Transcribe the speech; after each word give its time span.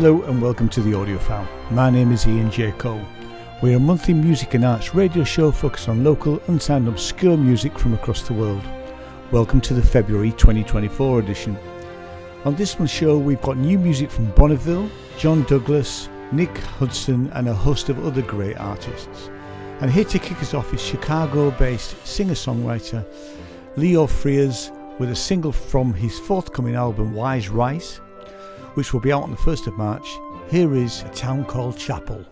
Hello 0.00 0.22
and 0.22 0.40
welcome 0.40 0.68
to 0.68 0.80
the 0.80 0.92
Audiophile. 0.92 1.44
My 1.72 1.90
name 1.90 2.12
is 2.12 2.24
Ian 2.24 2.52
J. 2.52 2.70
Cole. 2.70 3.04
We're 3.60 3.78
a 3.78 3.80
monthly 3.80 4.14
music 4.14 4.54
and 4.54 4.64
arts 4.64 4.94
radio 4.94 5.24
show 5.24 5.50
focused 5.50 5.88
on 5.88 6.04
local, 6.04 6.34
and 6.34 6.50
unsigned, 6.50 6.86
obscure 6.86 7.36
music 7.36 7.76
from 7.76 7.94
across 7.94 8.22
the 8.22 8.32
world. 8.32 8.62
Welcome 9.32 9.60
to 9.62 9.74
the 9.74 9.82
February 9.82 10.30
2024 10.30 11.18
edition. 11.18 11.58
On 12.44 12.54
this 12.54 12.78
month's 12.78 12.94
show, 12.94 13.18
we've 13.18 13.42
got 13.42 13.56
new 13.56 13.76
music 13.76 14.08
from 14.08 14.30
Bonneville, 14.36 14.88
John 15.18 15.42
Douglas, 15.48 16.08
Nick 16.30 16.56
Hudson, 16.58 17.28
and 17.32 17.48
a 17.48 17.52
host 17.52 17.88
of 17.88 18.06
other 18.06 18.22
great 18.22 18.56
artists. 18.56 19.30
And 19.80 19.90
here 19.90 20.04
to 20.04 20.18
kick 20.20 20.40
us 20.40 20.54
off 20.54 20.72
is 20.72 20.80
Chicago 20.80 21.50
based 21.50 22.06
singer 22.06 22.34
songwriter 22.34 23.04
Leon 23.74 24.06
Frear 24.06 24.52
with 25.00 25.10
a 25.10 25.16
single 25.16 25.50
from 25.50 25.92
his 25.92 26.20
forthcoming 26.20 26.76
album 26.76 27.14
Wise 27.14 27.48
Rice, 27.48 28.00
which 28.74 28.92
will 28.92 29.00
be 29.00 29.12
out 29.12 29.22
on 29.22 29.30
the 29.30 29.36
1st 29.36 29.66
of 29.68 29.76
March. 29.76 30.18
Here 30.50 30.74
is 30.74 31.02
A 31.02 31.08
Town 31.10 31.44
Called 31.44 31.76
Chapel. 31.76 32.24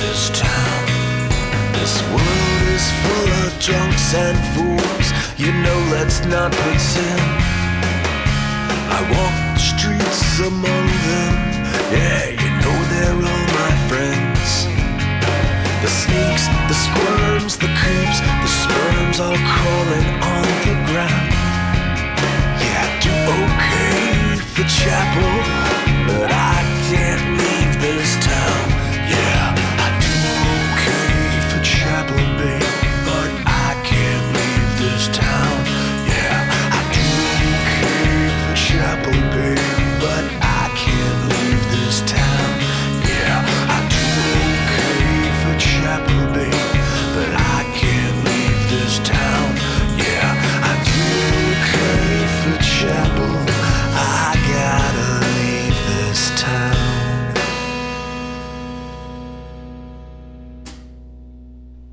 This 0.00 0.30
town. 0.30 0.84
This 1.72 2.02
world 2.12 2.62
is 2.76 2.86
full 3.02 3.30
of 3.44 3.60
drunks 3.60 4.14
and 4.14 4.36
fools. 4.52 5.08
You 5.38 5.52
know 5.52 5.78
let's 5.92 6.24
not 6.26 6.52
some 6.52 7.24
I 8.92 9.00
walk 9.12 9.36
the 9.54 9.60
streets 9.60 10.40
among 10.40 10.86
them. 11.08 11.32
Yeah, 11.92 12.28
you 12.42 12.50
know 12.60 12.76
they're 12.92 13.20
all 13.30 13.46
my 13.56 13.72
friends. 13.88 14.68
The 15.82 15.88
snakes, 15.88 16.46
the 16.68 16.76
squirms, 16.86 17.56
the 17.56 17.70
creeps, 17.80 18.20
the 18.20 18.52
sperms 18.60 19.20
all 19.20 19.40
crawling 19.52 20.08
on 20.34 20.46
the 20.66 20.76
ground. 20.88 21.28
Yeah, 22.60 22.84
I 22.84 23.00
do 23.00 23.14
crave 23.64 24.42
for 24.52 24.64
chapel. 24.68 25.56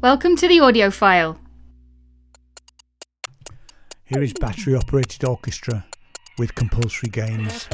Welcome 0.04 0.36
to 0.36 0.50
the 0.50 0.58
Audiophile. 0.58 1.38
Here 4.04 4.22
is 4.22 4.34
Battery 4.34 4.76
Operated 4.76 5.24
Orchestra 5.24 5.86
with 6.38 6.54
Compulsory 6.56 7.10
Games. 7.10 7.70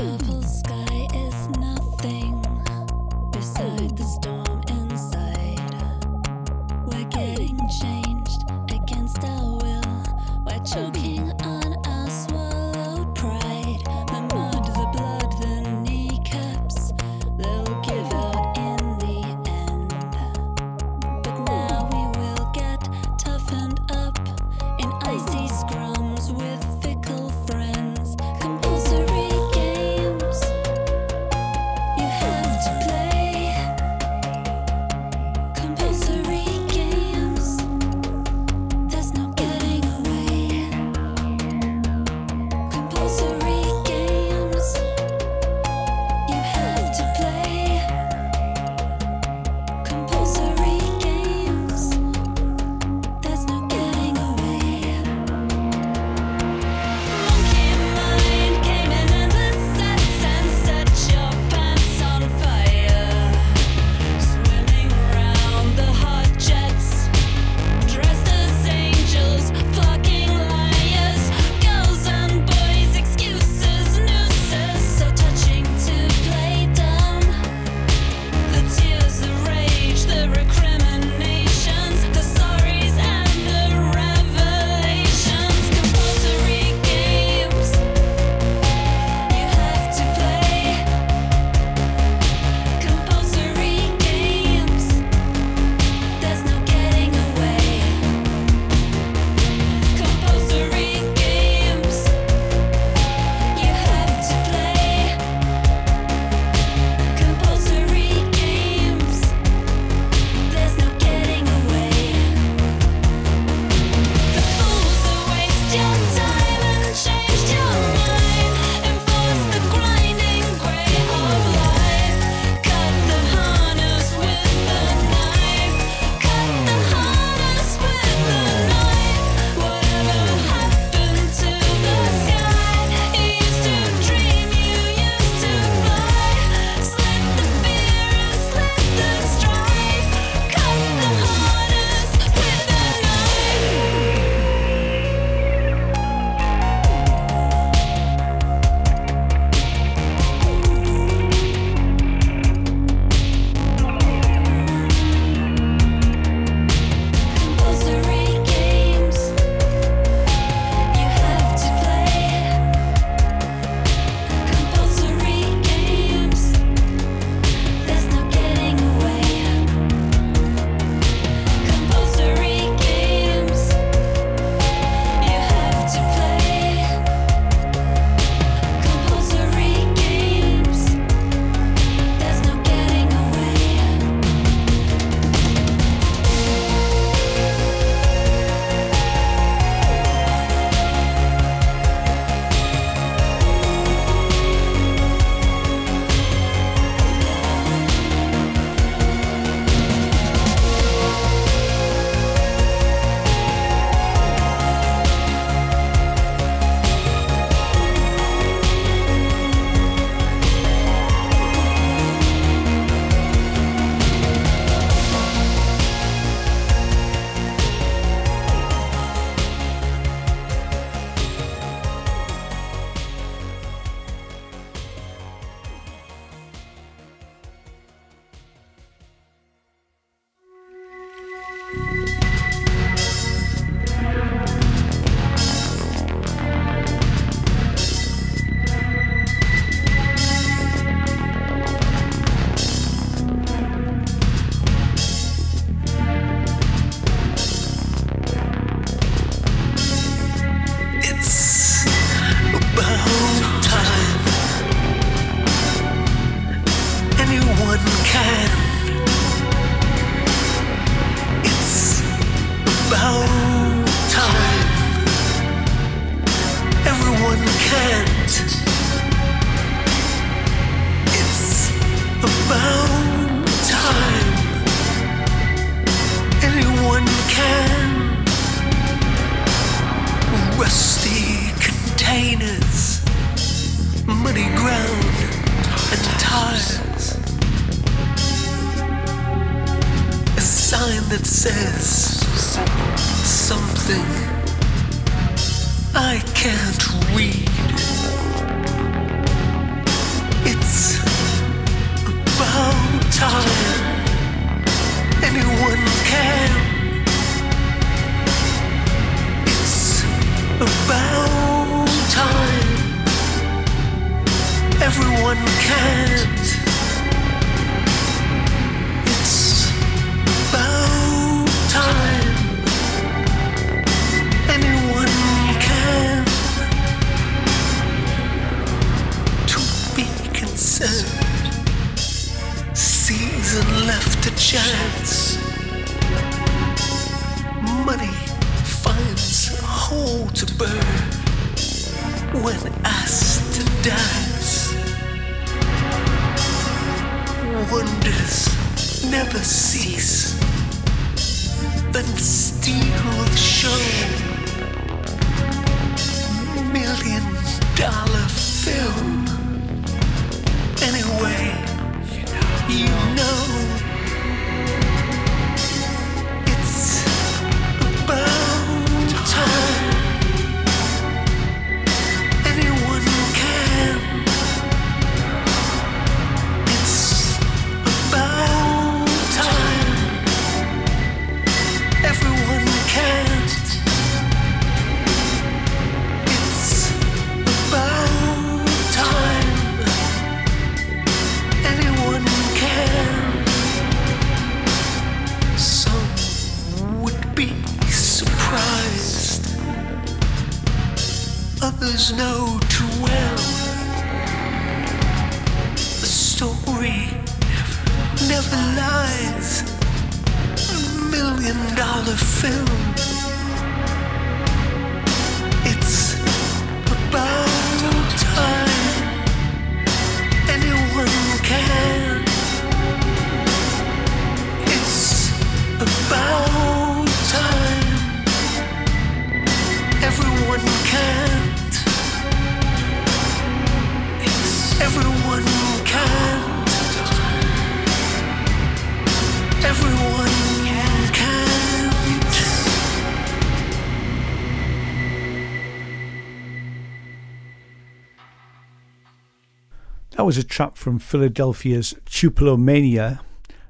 That 450.20 450.26
was 450.26 450.38
a 450.38 450.44
track 450.44 450.76
from 450.76 451.00
Philadelphia's 451.00 451.94
Tulipomania. 452.06 453.22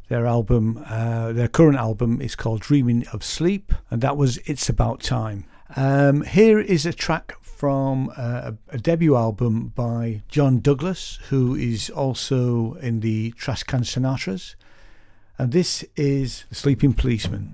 Their 0.07 0.25
album, 0.25 0.83
uh, 0.83 1.31
their 1.31 1.47
current 1.47 1.77
album, 1.77 2.19
is 2.21 2.35
called 2.35 2.61
Dreaming 2.61 3.05
of 3.13 3.23
Sleep, 3.23 3.71
and 3.91 4.01
that 4.01 4.17
was 4.17 4.39
It's 4.45 4.67
About 4.67 4.99
Time. 4.99 5.45
Um, 5.75 6.23
here 6.23 6.59
is 6.59 6.87
a 6.87 6.91
track 6.91 7.35
from 7.43 8.11
uh, 8.17 8.53
a 8.69 8.79
debut 8.79 9.15
album 9.15 9.73
by 9.75 10.23
John 10.27 10.59
Douglas, 10.59 11.19
who 11.29 11.53
is 11.53 11.91
also 11.91 12.73
in 12.81 13.01
the 13.01 13.29
Trash 13.33 13.61
Can 13.61 13.81
Sinatras, 13.81 14.55
and 15.39 15.53
this 15.53 15.85
is 15.95 16.43
The 16.49 16.55
Sleeping 16.55 16.93
Policeman. 16.93 17.53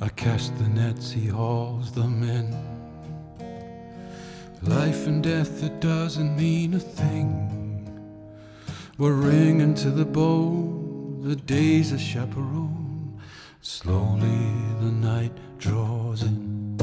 I 0.00 0.08
cast 0.10 0.56
the 0.58 0.68
nets, 0.68 1.10
he 1.10 1.26
hauls 1.26 1.90
them 1.90 2.22
in. 2.22 2.54
Life 4.62 5.08
and 5.08 5.24
death, 5.24 5.64
it 5.64 5.80
doesn't 5.80 6.36
mean 6.36 6.74
a 6.74 6.78
thing. 6.78 7.54
We're 8.96 9.12
ringing 9.12 9.74
to 9.74 9.90
the 9.90 10.04
bow, 10.04 10.63
the 11.24 11.36
day's 11.36 11.90
a 11.90 11.98
chaperone. 11.98 13.18
Slowly 13.62 14.52
the 14.82 14.92
night 14.92 15.32
draws 15.56 16.22
in. 16.22 16.76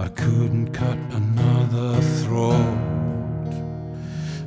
I 0.00 0.08
couldn't 0.08 0.72
cut 0.72 0.98
another 1.12 2.00
throat. 2.00 2.80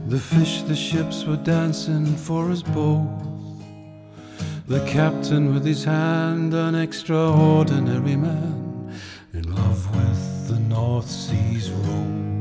The 0.10 0.20
fish, 0.20 0.64
the 0.64 0.76
ships 0.76 1.24
were 1.24 1.38
dancing 1.38 2.18
for 2.18 2.52
us 2.52 2.64
both. 2.64 3.08
The 4.68 4.86
captain 4.86 5.54
with 5.54 5.64
his 5.64 5.86
hand, 5.86 6.54
an 6.54 6.76
extraordinary 6.76 8.18
man, 8.18 8.65
North 10.96 11.12
Sea's 11.12 11.72
row 11.72 12.35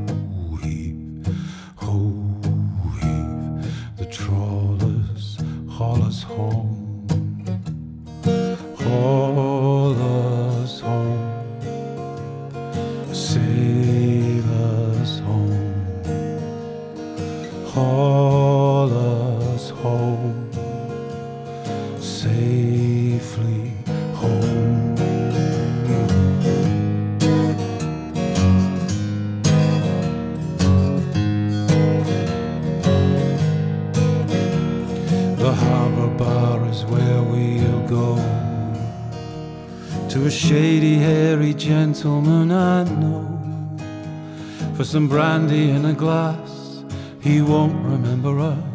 some 44.95 45.09
brandy 45.09 45.71
in 45.71 45.83
a 45.83 45.91
glass. 45.91 46.85
He 47.19 47.41
won't 47.41 47.75
remember 47.83 48.39
us. 48.39 48.74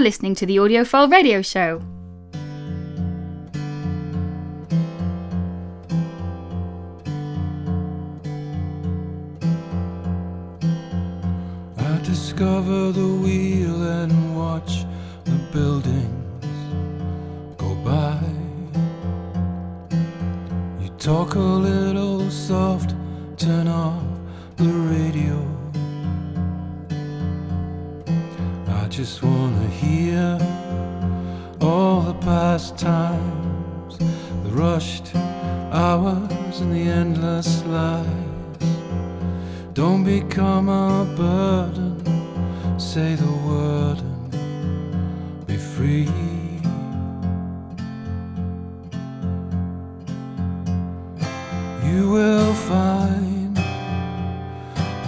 You're 0.00 0.06
listening 0.06 0.34
to 0.36 0.46
the 0.46 0.56
Audiophile 0.56 1.10
Radio 1.10 1.42
Show. 1.42 1.82
I 11.76 11.98
discover 12.02 12.92
the 12.92 13.08
wheel 13.22 13.82
and 14.00 14.34
watch 14.34 14.86
the 15.26 15.38
buildings 15.52 16.46
go 17.58 17.74
by. 17.84 18.18
You 20.82 20.88
talk 20.96 21.34
a 21.34 21.38
little 21.38 22.30
soft, 22.30 22.94
turn 23.36 23.68
off 23.68 24.02
the 24.56 24.64
radio. 24.64 25.46
I 28.66 28.88
just 28.88 29.22
wanna 29.22 29.69
past 32.50 32.76
times, 32.76 33.96
the 33.98 34.50
rushed 34.50 35.14
hours 35.14 36.60
and 36.60 36.72
the 36.72 36.84
endless 37.00 37.64
lies. 37.66 38.58
Don't 39.72 40.02
become 40.02 40.68
a 40.68 41.04
burden, 41.16 41.94
say 42.76 43.14
the 43.14 43.32
word 43.48 43.98
and 44.00 45.46
be 45.46 45.56
free. 45.56 46.10
You 51.88 52.10
will 52.16 52.52
find 52.72 53.56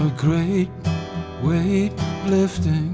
a 0.06 0.12
great 0.16 0.70
weight 1.42 1.94
lifting, 2.26 2.91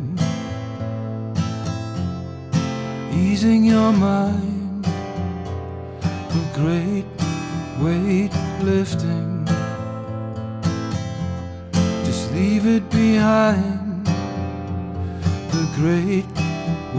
easing 3.31 3.65
your 3.65 3.93
mind. 3.93 4.87
A 6.41 6.45
great 6.55 7.09
weight 7.85 8.35
lifting. 8.63 9.47
Just 12.07 12.33
leave 12.33 12.67
it 12.67 12.89
behind. 12.91 14.07
The 15.55 15.65
great 15.81 16.29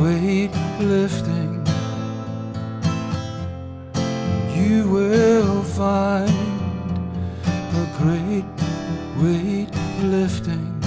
weight 0.01 0.53
lifting. 0.79 1.51
You 4.55 4.87
will 4.95 5.63
find 5.63 6.29
a 7.81 7.85
great 8.01 8.49
weight 9.21 9.73
lifting. 10.03 10.78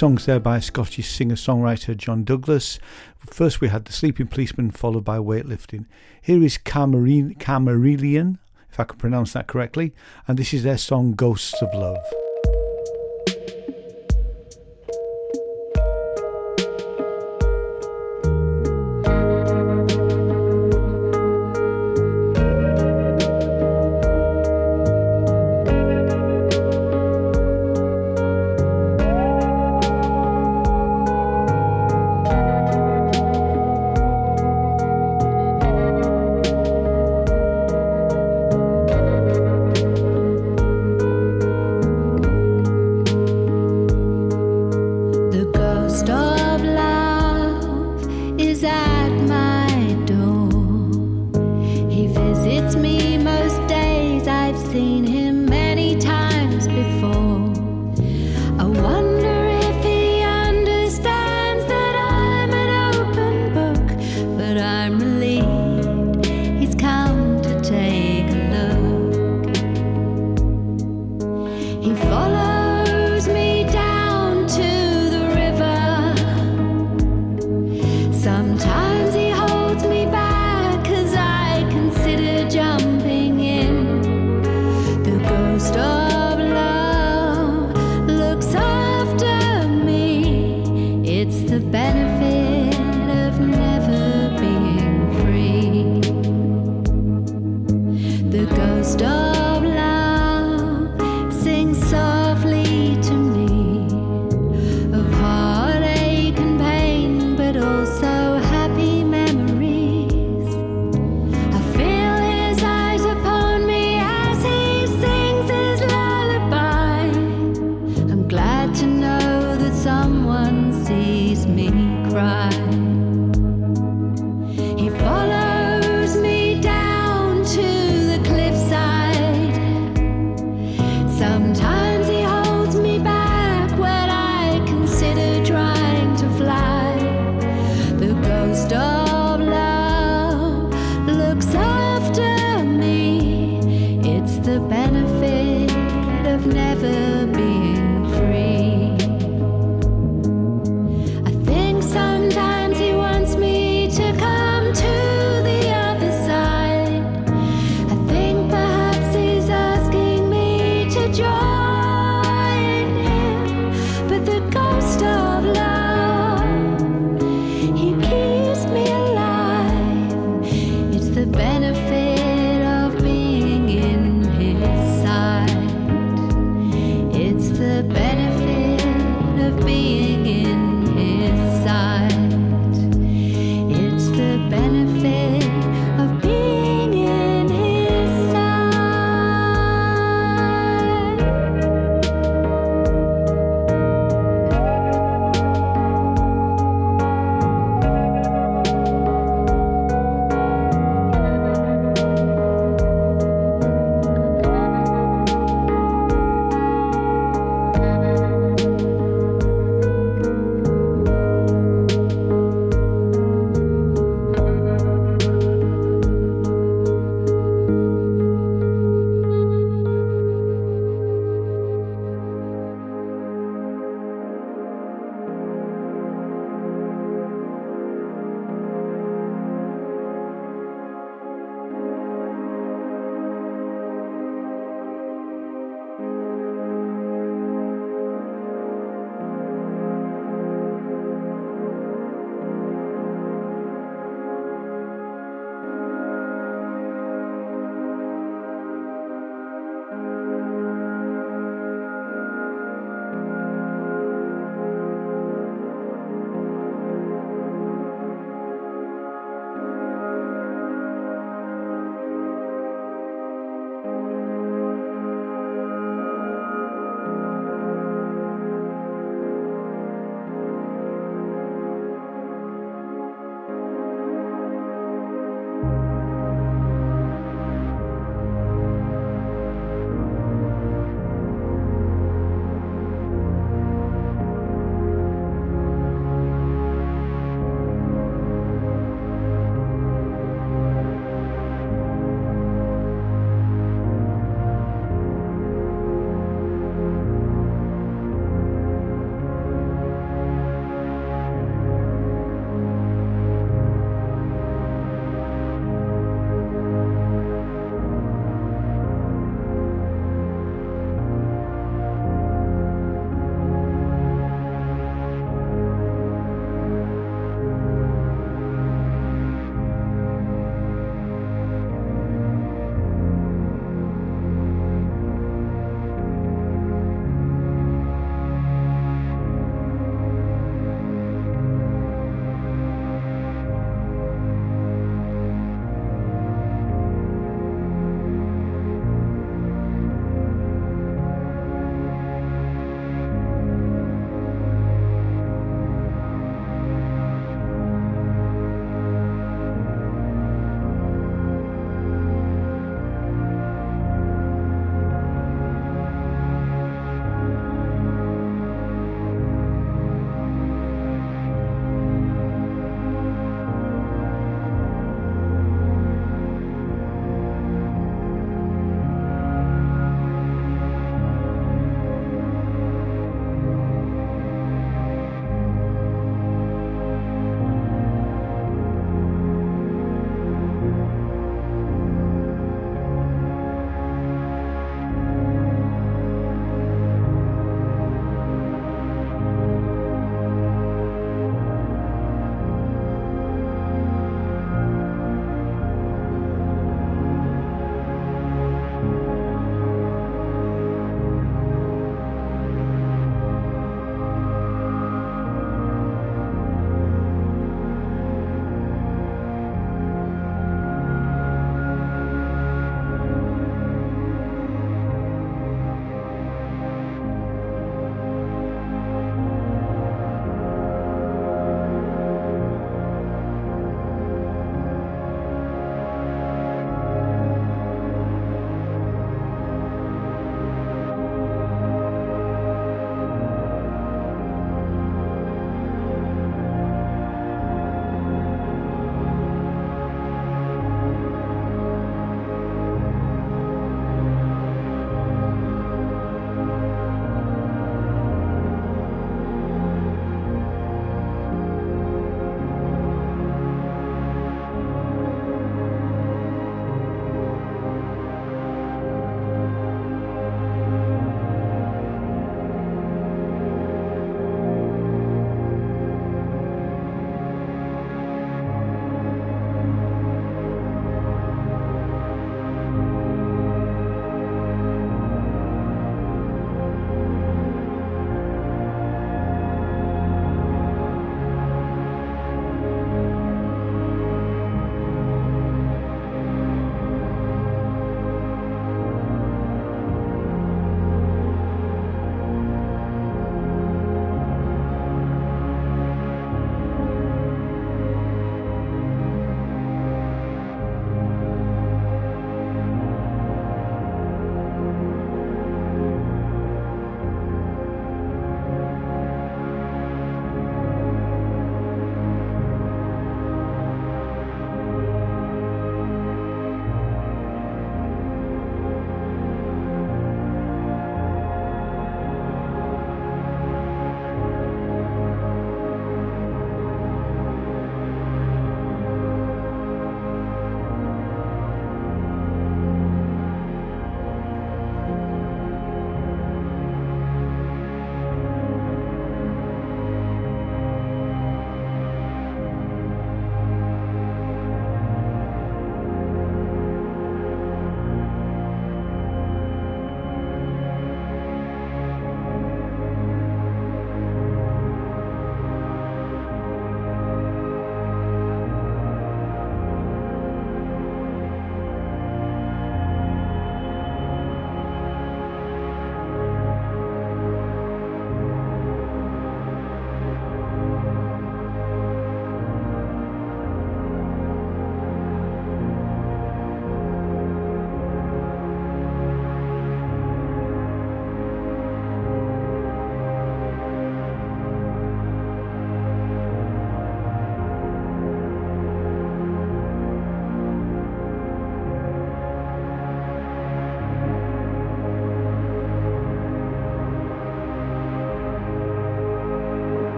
Songs 0.00 0.24
there 0.24 0.40
by 0.40 0.58
Scottish 0.58 1.10
singer 1.10 1.34
songwriter 1.34 1.94
John 1.94 2.24
Douglas. 2.24 2.78
First, 3.18 3.60
we 3.60 3.68
had 3.68 3.84
The 3.84 3.92
Sleeping 3.92 4.28
Policeman, 4.28 4.70
followed 4.70 5.04
by 5.04 5.18
Weightlifting. 5.18 5.84
Here 6.22 6.42
is 6.42 6.56
Camarine- 6.56 7.36
if 7.38 8.80
I 8.80 8.84
can 8.84 8.96
pronounce 8.96 9.34
that 9.34 9.46
correctly, 9.46 9.92
and 10.26 10.38
this 10.38 10.54
is 10.54 10.62
their 10.62 10.78
song 10.78 11.12
Ghosts 11.12 11.60
of 11.60 11.68
Love. 11.74 12.29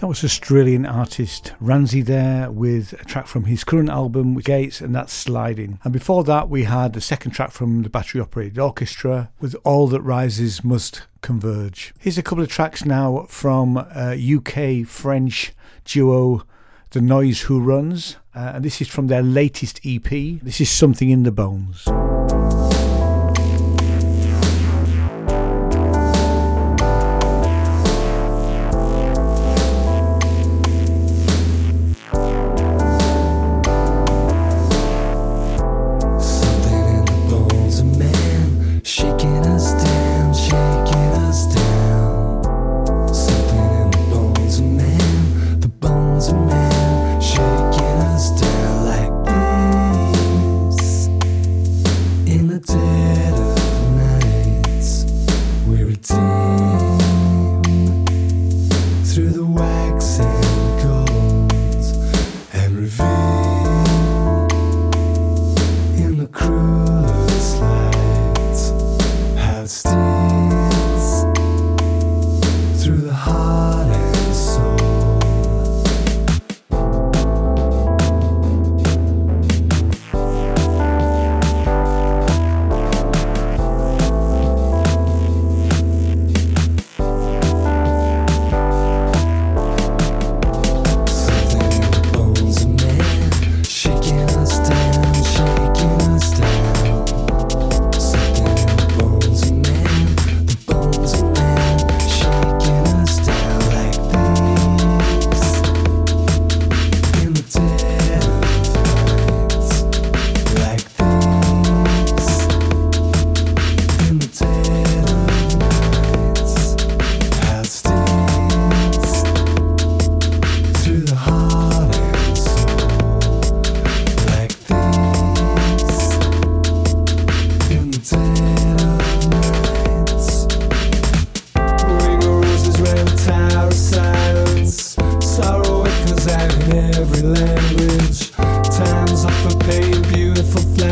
That 0.00 0.06
was 0.06 0.24
Australian 0.24 0.86
artist 0.86 1.52
Ranzee 1.60 2.02
there 2.02 2.50
with 2.50 2.94
a 2.94 3.04
track 3.04 3.26
from 3.26 3.44
his 3.44 3.64
current 3.64 3.90
album 3.90 4.34
Gates 4.36 4.80
and 4.80 4.94
that's 4.94 5.12
Sliding. 5.12 5.78
And 5.84 5.92
before 5.92 6.24
that 6.24 6.48
we 6.48 6.64
had 6.64 6.94
the 6.94 7.02
second 7.02 7.32
track 7.32 7.50
from 7.50 7.82
the 7.82 7.90
Battery 7.90 8.18
Operated 8.18 8.58
Orchestra 8.58 9.30
with 9.40 9.54
All 9.62 9.88
That 9.88 10.00
Rises 10.00 10.64
Must 10.64 11.02
Converge. 11.20 11.92
Here's 11.98 12.16
a 12.16 12.22
couple 12.22 12.42
of 12.42 12.48
tracks 12.48 12.86
now 12.86 13.26
from 13.28 13.76
uh, 13.76 14.16
UK 14.16 14.86
French 14.86 15.52
duo 15.84 16.46
The 16.92 17.02
Noise 17.02 17.42
Who 17.42 17.60
Runs 17.60 18.16
uh, 18.34 18.52
and 18.54 18.64
this 18.64 18.80
is 18.80 18.88
from 18.88 19.08
their 19.08 19.22
latest 19.22 19.80
EP. 19.84 20.08
This 20.08 20.62
is 20.62 20.70
Something 20.70 21.10
in 21.10 21.24
the 21.24 21.32
Bones. 21.32 21.86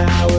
now 0.08 0.37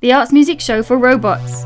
The 0.00 0.12
arts 0.12 0.32
music 0.32 0.60
show 0.60 0.82
for 0.82 0.96
robots. 0.96 1.61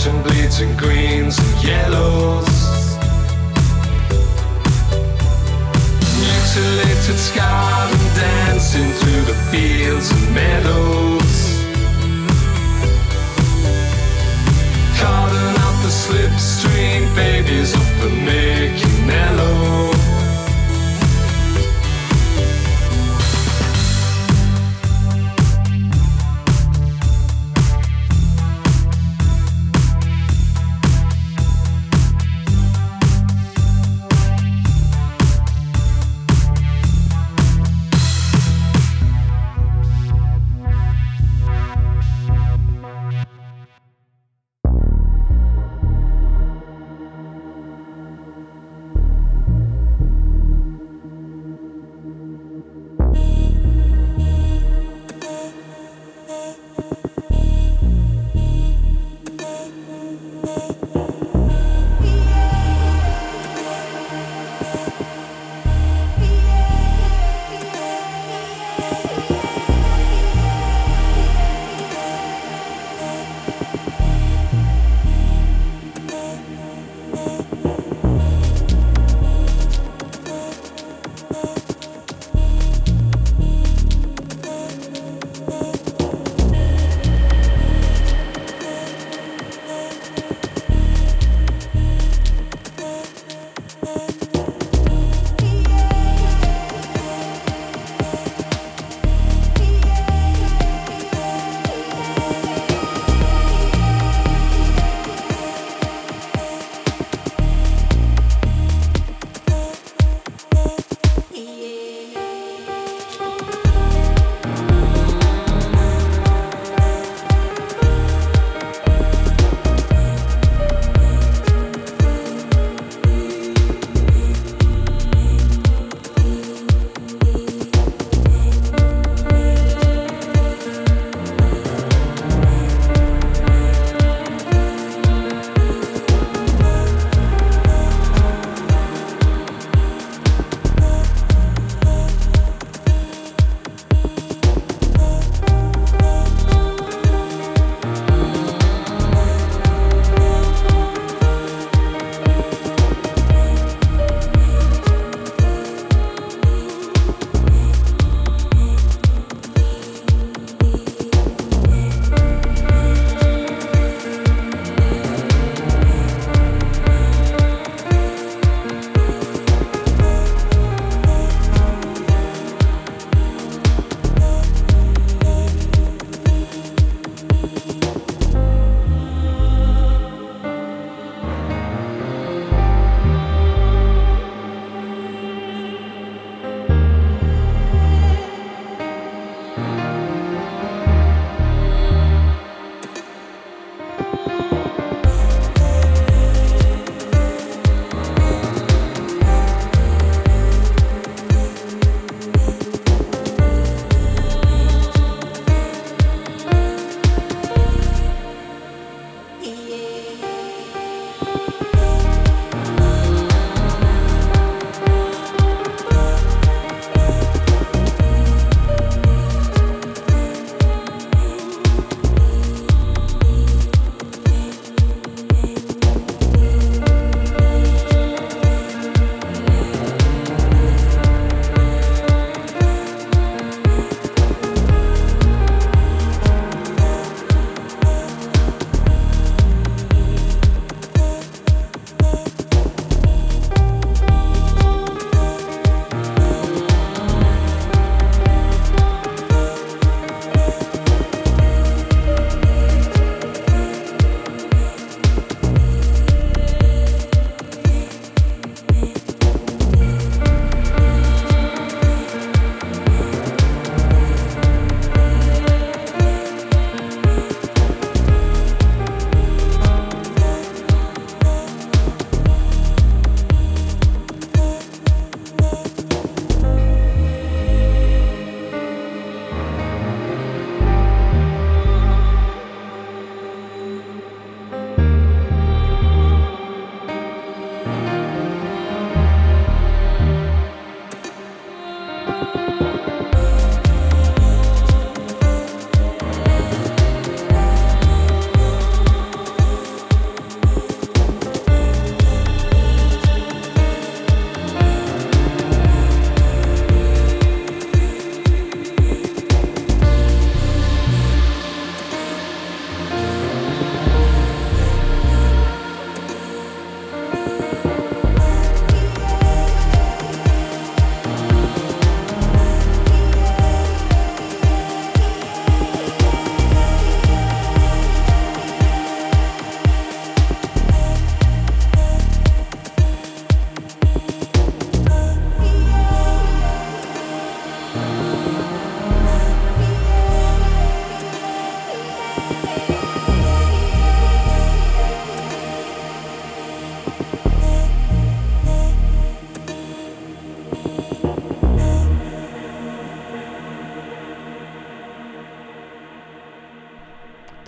Fashion 0.00 0.22
bleeds 0.22 0.60
in 0.60 0.76
greens 0.78 1.38
and 1.38 1.62
yellows. 1.62 2.96
Mutilated, 6.18 7.18
scarred 7.18 7.92
and 7.92 8.16
dancing 8.16 8.90
through 8.92 9.24
the 9.30 9.34
fields 9.50 10.10
and 10.10 10.34
meadows. 10.34 11.40
Calling 14.98 15.56
out 15.64 15.76
the 15.82 15.92
slipstream 15.92 17.14
babies 17.14 17.74
up 17.74 18.04
and 18.04 18.24
making 18.24 19.06
mellow. 19.06 20.19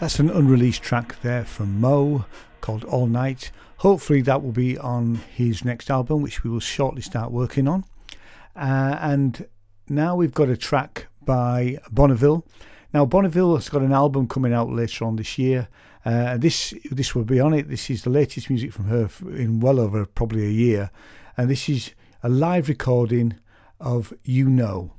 That's 0.03 0.18
an 0.18 0.30
unreleased 0.30 0.82
track 0.82 1.14
there 1.22 1.44
from 1.44 1.80
mho 1.80 2.24
called 2.61 2.82
All 2.82 3.07
Night. 3.07 3.53
Hopefully, 3.76 4.20
that 4.22 4.42
will 4.42 4.50
be 4.50 4.76
on 4.76 5.20
his 5.32 5.64
next 5.64 5.92
album, 5.92 6.22
which 6.22 6.42
we 6.42 6.50
will 6.50 6.59
shortly 6.59 7.03
start 7.03 7.30
working 7.30 7.68
on. 7.68 7.84
Uh, 8.57 8.98
and 9.00 9.46
now 9.88 10.16
we've 10.16 10.34
got 10.34 10.48
a 10.48 10.57
track 10.57 11.07
by 11.24 11.78
Bonneville. 11.92 12.44
Now, 12.92 13.05
Bonneville 13.05 13.55
has 13.55 13.68
got 13.68 13.82
an 13.82 13.92
album 13.92 14.26
coming 14.26 14.53
out 14.53 14.70
later 14.70 15.05
on 15.05 15.14
this 15.14 15.38
year. 15.38 15.68
Uh, 16.05 16.36
this 16.36 16.74
this 16.90 17.14
will 17.14 17.22
be 17.22 17.38
on 17.38 17.55
it. 17.55 17.68
This 17.68 17.88
is 17.88 18.03
the 18.03 18.11
latest 18.11 18.50
music 18.50 18.72
from 18.72 18.86
her 18.86 19.09
in 19.28 19.61
well 19.61 19.78
over 19.78 20.05
probably 20.05 20.44
a 20.46 20.50
year, 20.50 20.90
and 21.36 21.48
this 21.48 21.68
is 21.68 21.92
a 22.24 22.28
live 22.28 22.68
recording 22.68 23.34
of 23.78 24.12
You 24.24 24.48
Know. 24.48 24.90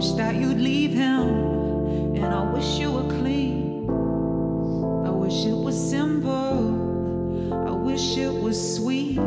wish 0.00 0.12
that 0.12 0.34
you'd 0.34 0.58
leave 0.58 0.94
him, 0.94 1.28
and 2.14 2.24
I 2.24 2.42
wish 2.54 2.78
you 2.78 2.90
were 2.90 3.06
clean. 3.18 3.86
I 5.06 5.10
wish 5.10 5.44
it 5.44 5.54
was 5.54 5.76
simple, 5.76 7.52
I 7.52 7.70
wish 7.72 8.16
it 8.16 8.32
was 8.32 8.56
sweet. 8.76 9.18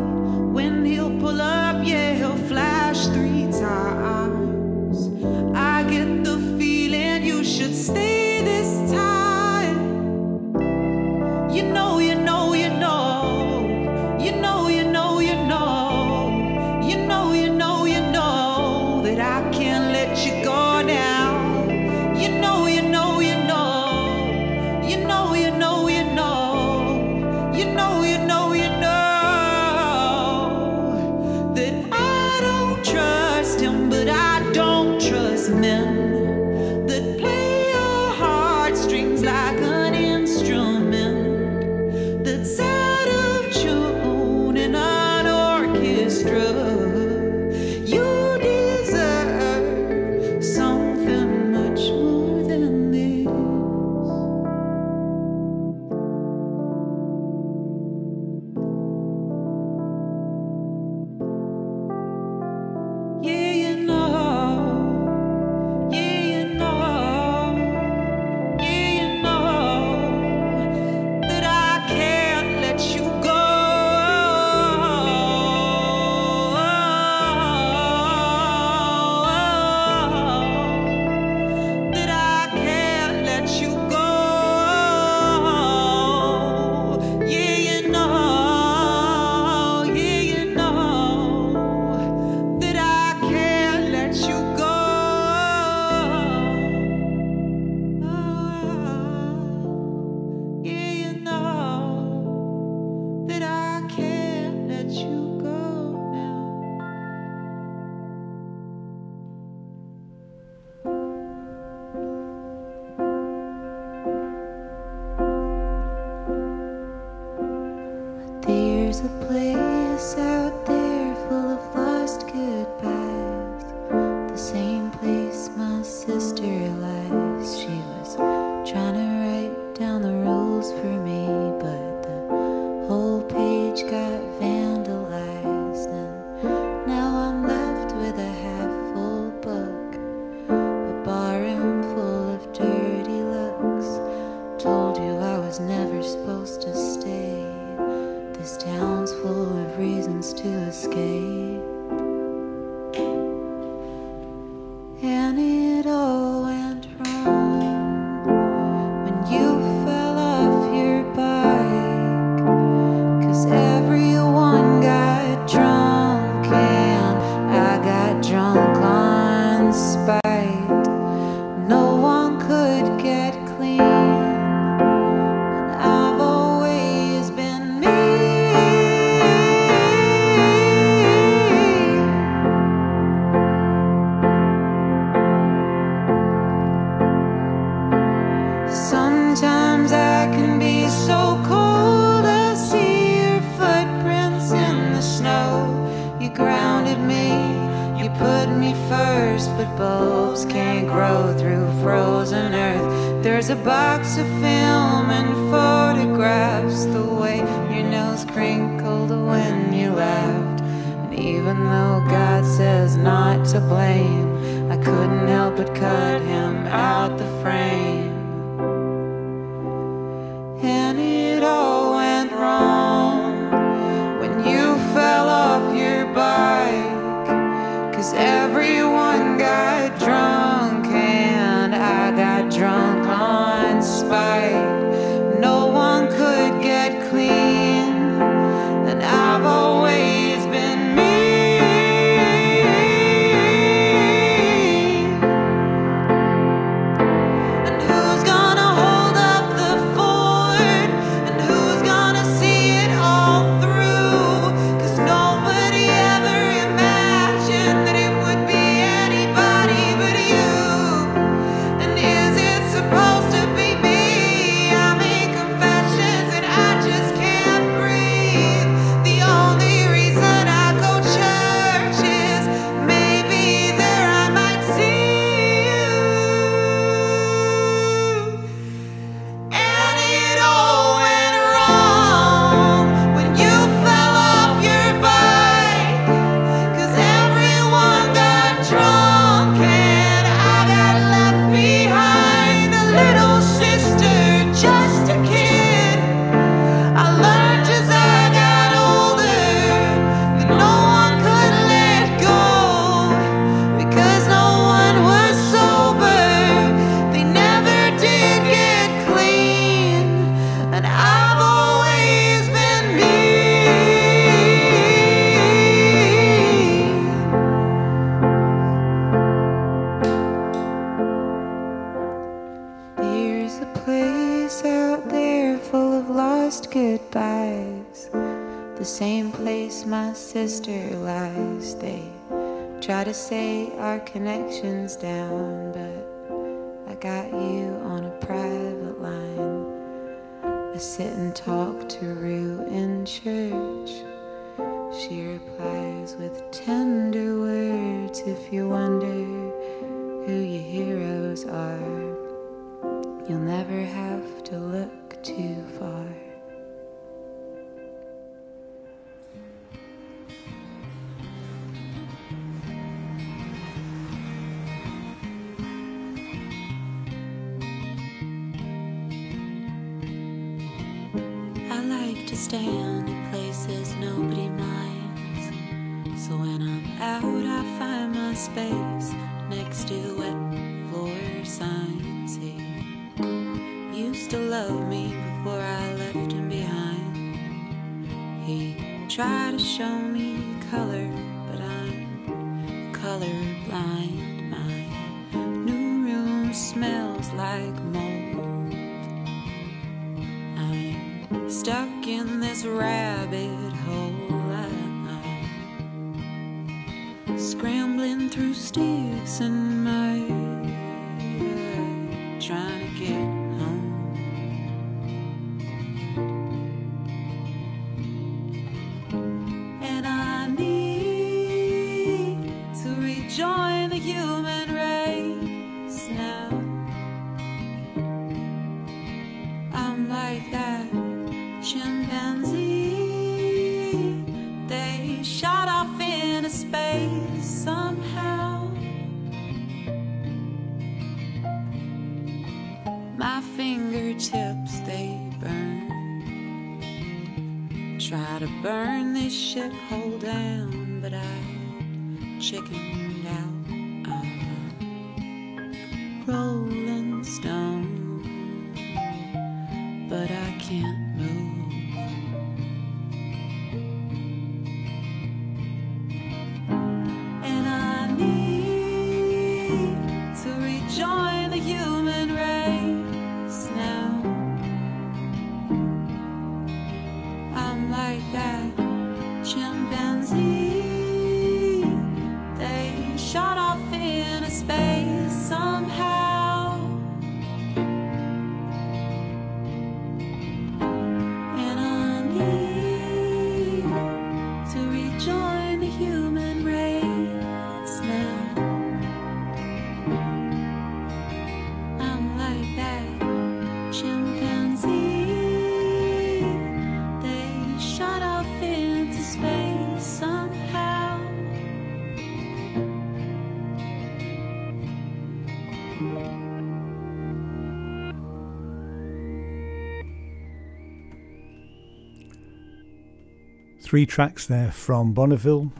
Three 523.93 524.07
tracks 524.07 524.47
there 524.47 524.71
from 524.71 525.13
Bonneville. 525.13 525.71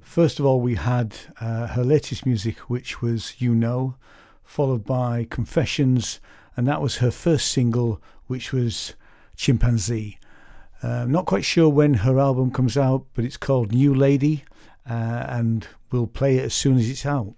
First 0.00 0.40
of 0.40 0.44
all, 0.44 0.60
we 0.60 0.74
had 0.74 1.16
uh, 1.40 1.68
her 1.68 1.84
latest 1.84 2.26
music, 2.26 2.58
which 2.68 3.00
was 3.00 3.40
You 3.40 3.54
Know, 3.54 3.94
followed 4.42 4.84
by 4.84 5.28
Confessions, 5.30 6.18
and 6.56 6.66
that 6.66 6.82
was 6.82 6.96
her 6.96 7.12
first 7.12 7.46
single, 7.46 8.02
which 8.26 8.52
was 8.52 8.94
Chimpanzee. 9.36 10.18
Uh, 10.82 11.04
not 11.04 11.26
quite 11.26 11.44
sure 11.44 11.68
when 11.68 11.94
her 11.94 12.18
album 12.18 12.50
comes 12.50 12.76
out, 12.76 13.06
but 13.14 13.24
it's 13.24 13.36
called 13.36 13.70
New 13.70 13.94
Lady, 13.94 14.42
uh, 14.90 15.26
and 15.28 15.68
we'll 15.92 16.08
play 16.08 16.38
it 16.38 16.46
as 16.46 16.54
soon 16.54 16.76
as 16.76 16.90
it's 16.90 17.06
out. 17.06 17.34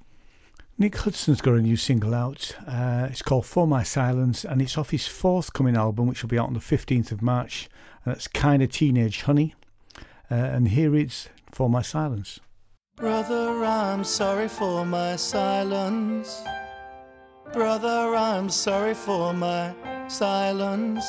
Nick 0.78 0.96
Hudson's 0.96 1.42
got 1.42 1.56
a 1.56 1.60
new 1.60 1.76
single 1.76 2.14
out. 2.14 2.56
Uh, 2.66 3.06
it's 3.10 3.20
called 3.20 3.44
For 3.44 3.66
My 3.66 3.82
Silence, 3.82 4.46
and 4.46 4.62
it's 4.62 4.78
off 4.78 4.92
his 4.92 5.06
forthcoming 5.06 5.76
album, 5.76 6.06
which 6.06 6.22
will 6.22 6.30
be 6.30 6.38
out 6.38 6.48
on 6.48 6.54
the 6.54 6.58
15th 6.60 7.12
of 7.12 7.20
March, 7.20 7.68
and 8.06 8.14
that's 8.14 8.28
Kinda 8.28 8.66
Teenage 8.68 9.20
Honey. 9.24 9.54
Uh, 10.32 10.56
and 10.56 10.68
here 10.68 10.96
it's 10.96 11.28
For 11.50 11.68
My 11.68 11.82
Silence. 11.82 12.40
Brother, 12.96 13.66
I'm 13.66 14.02
sorry 14.02 14.48
for 14.48 14.86
my 14.86 15.14
silence. 15.16 16.42
Brother, 17.52 18.16
I'm 18.16 18.48
sorry 18.48 18.94
for 18.94 19.34
my 19.34 19.74
silence. 20.08 21.04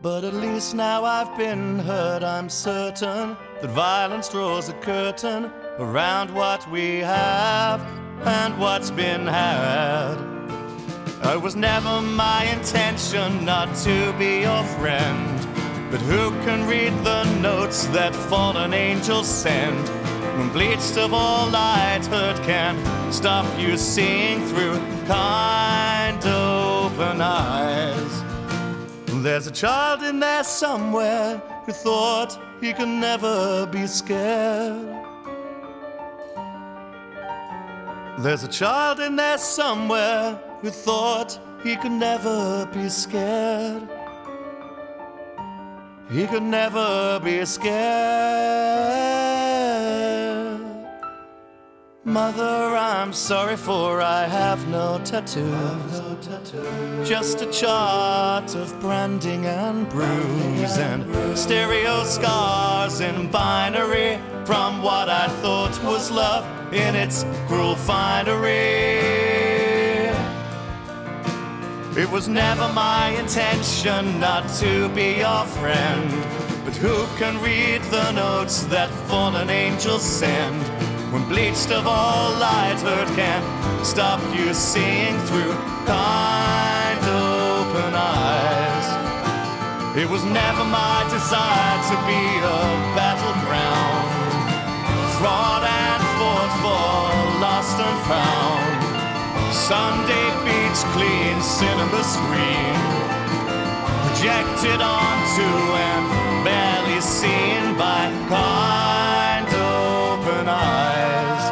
But 0.00 0.22
at 0.22 0.34
least 0.34 0.76
now 0.76 1.04
I've 1.04 1.36
been 1.36 1.80
heard. 1.80 2.22
I'm 2.22 2.48
certain 2.48 3.36
that 3.60 3.70
violence 3.70 4.28
draws 4.28 4.68
a 4.68 4.74
curtain 4.74 5.50
around 5.80 6.32
what 6.32 6.70
we 6.70 7.00
have 7.00 7.80
and 8.24 8.56
what's 8.60 8.92
been 8.92 9.26
had. 9.26 10.14
It 11.34 11.42
was 11.42 11.56
never 11.56 12.00
my 12.00 12.44
intention 12.44 13.44
not 13.44 13.74
to 13.78 14.12
be 14.12 14.42
your 14.42 14.62
friend. 14.78 15.41
But 15.92 16.00
who 16.00 16.30
can 16.46 16.66
read 16.66 16.94
the 17.04 17.24
notes 17.42 17.84
that 17.88 18.16
fallen 18.16 18.72
angels 18.72 19.28
send? 19.28 19.86
When 20.38 20.48
bleached 20.48 20.96
of 20.96 21.12
all 21.12 21.50
light 21.50 22.06
hurt 22.06 22.42
can 22.44 23.12
stop 23.12 23.44
you 23.60 23.76
seeing 23.76 24.40
through 24.46 24.78
kind 25.06 26.16
open 26.24 27.20
eyes. 27.20 28.24
There's 29.22 29.46
a 29.46 29.50
child 29.50 30.02
in 30.02 30.18
there 30.18 30.44
somewhere 30.44 31.36
who 31.66 31.72
thought 31.72 32.38
he 32.62 32.72
could 32.72 32.88
never 32.88 33.66
be 33.66 33.86
scared. 33.86 34.88
There's 38.20 38.44
a 38.44 38.48
child 38.48 38.98
in 38.98 39.16
there 39.16 39.36
somewhere 39.36 40.40
who 40.62 40.70
thought 40.70 41.38
he 41.62 41.76
could 41.76 41.92
never 41.92 42.64
be 42.72 42.88
scared. 42.88 43.86
He 46.10 46.26
could 46.26 46.42
never 46.42 47.20
be 47.22 47.44
scared. 47.44 48.82
Mother, 52.04 52.76
I'm 52.76 53.12
sorry 53.12 53.56
for 53.56 54.02
I 54.02 54.26
have 54.26 54.66
no 54.68 55.00
tattoo. 55.04 55.54
Just 57.04 57.42
a 57.42 57.46
chart 57.46 58.54
of 58.54 58.78
branding 58.80 59.46
and 59.46 59.88
bruise 59.88 60.78
and 60.78 61.38
stereo 61.38 62.04
scars 62.04 63.00
in 63.00 63.30
binary 63.30 64.18
from 64.44 64.82
what 64.82 65.08
I 65.08 65.28
thought 65.40 65.82
was 65.84 66.10
love 66.10 66.44
in 66.74 66.96
its 66.96 67.24
cruel 67.46 67.76
finery. 67.76 69.51
It 71.94 72.10
was 72.10 72.26
never 72.26 72.72
my 72.72 73.10
intention 73.20 74.18
not 74.18 74.48
to 74.60 74.88
be 74.94 75.18
your 75.18 75.44
friend. 75.44 76.08
But 76.64 76.74
who 76.74 77.04
can 77.18 77.38
read 77.42 77.82
the 77.92 78.12
notes 78.12 78.64
that 78.72 78.88
fallen 79.08 79.50
angels 79.50 80.02
send? 80.02 80.62
When 81.12 81.28
bleached 81.28 81.70
of 81.70 81.86
all 81.86 82.32
light 82.40 82.80
hurt 82.80 83.08
can 83.14 83.42
stop 83.84 84.22
you 84.34 84.54
seeing 84.54 85.18
through 85.28 85.52
kind 85.84 87.00
open 87.12 87.92
eyes. 87.92 88.88
It 89.94 90.08
was 90.08 90.24
never 90.24 90.64
my 90.64 91.04
desire 91.12 91.76
to 91.92 91.96
be 92.08 92.22
a 92.40 92.60
battleground. 92.96 94.08
Fraud 95.20 95.62
and 95.62 96.02
fought 96.16 96.52
for 96.64 97.40
lost 97.44 97.78
and 97.78 97.98
found. 98.08 98.61
Sunday 99.52 100.28
beach 100.44 100.82
clean 100.94 101.40
cinema 101.42 102.02
screen 102.02 102.74
projected 104.06 104.80
onto 104.80 105.48
and 105.88 106.44
barely 106.44 107.00
seen 107.02 107.76
by 107.76 108.10
kind 108.28 109.46
open 109.48 110.48
eyes. 110.48 111.44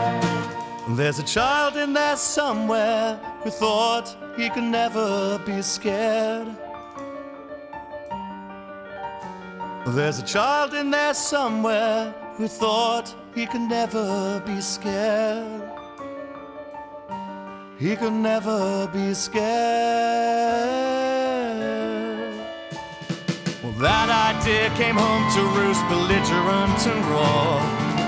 There's 0.96 1.18
a 1.18 1.22
child 1.22 1.76
in 1.76 1.92
there 1.92 2.16
somewhere 2.16 3.20
who 3.42 3.50
thought 3.50 4.16
he 4.34 4.48
could 4.48 4.64
never 4.64 5.38
be 5.44 5.60
scared. 5.60 6.48
There's 9.88 10.18
a 10.18 10.24
child 10.24 10.72
in 10.72 10.90
there 10.90 11.14
somewhere 11.14 12.14
who 12.36 12.48
thought 12.48 13.14
he 13.34 13.46
could 13.46 13.62
never 13.62 14.42
be 14.46 14.60
scared. 14.60 15.69
He 17.80 17.96
could 17.96 18.12
never 18.12 18.86
be 18.92 19.14
scared. 19.14 19.40
Well, 23.64 23.72
that 23.80 24.12
idea 24.12 24.68
came 24.76 25.00
home 25.00 25.24
to 25.32 25.40
roost, 25.56 25.80
belligerent 25.88 26.76
and 26.84 27.00
raw. 27.08 27.56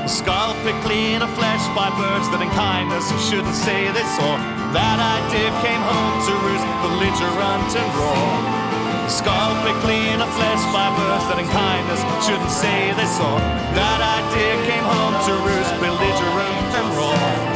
The 0.04 0.12
skull 0.12 0.52
picked 0.60 0.84
clean 0.84 1.24
of 1.24 1.32
flesh 1.40 1.64
by 1.72 1.88
birds 1.96 2.28
that 2.36 2.44
in 2.44 2.52
kindness 2.52 3.08
shouldn't 3.24 3.56
say 3.56 3.88
they 3.96 4.04
saw. 4.12 4.36
That 4.76 5.00
idea 5.00 5.48
came 5.64 5.80
home 5.80 6.20
to 6.28 6.32
roost, 6.44 6.68
belligerent 6.84 7.72
and 7.72 7.88
raw. 7.96 9.08
Skull 9.08 9.56
picked 9.64 9.80
clean 9.88 10.20
of 10.20 10.28
flesh 10.36 10.60
by 10.68 10.92
birds 11.00 11.24
that 11.32 11.40
in 11.40 11.48
kindness 11.48 12.04
shouldn't 12.20 12.52
say 12.52 12.92
they 12.92 13.08
saw. 13.08 13.40
That 13.72 14.04
idea 14.20 14.52
came 14.68 14.84
home 14.84 15.16
to 15.16 15.32
roost, 15.48 15.72
belligerent 15.80 16.76
and 16.76 16.88
raw. 16.92 17.52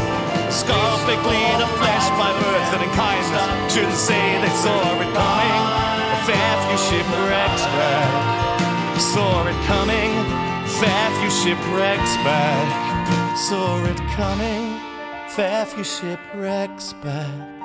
Skull 0.49 0.97
picked 1.05 1.21
clean 1.21 1.61
of 1.61 1.69
flesh 1.77 1.96
by 2.19 2.33
birds 2.33 2.69
that 2.73 2.81
in 2.81 2.91
kindness 2.97 3.73
shouldn't 3.73 3.95
say 3.95 4.41
they 4.41 4.55
saw 4.65 4.81
it 5.01 5.11
coming. 5.13 5.63
A 6.13 6.19
fair 6.25 6.53
few 6.65 6.79
shipwrecks 6.89 7.65
back. 7.77 8.37
Saw 8.99 9.47
it 9.47 9.61
coming. 9.69 10.13
Fair 10.81 11.09
few 11.21 11.31
shipwrecks 11.31 12.17
back. 12.25 13.37
Saw 13.37 13.85
it 13.85 14.01
coming. 14.17 14.81
Fair 15.29 15.67
few 15.67 15.85
shipwrecks 15.85 16.93
back. 17.05 17.56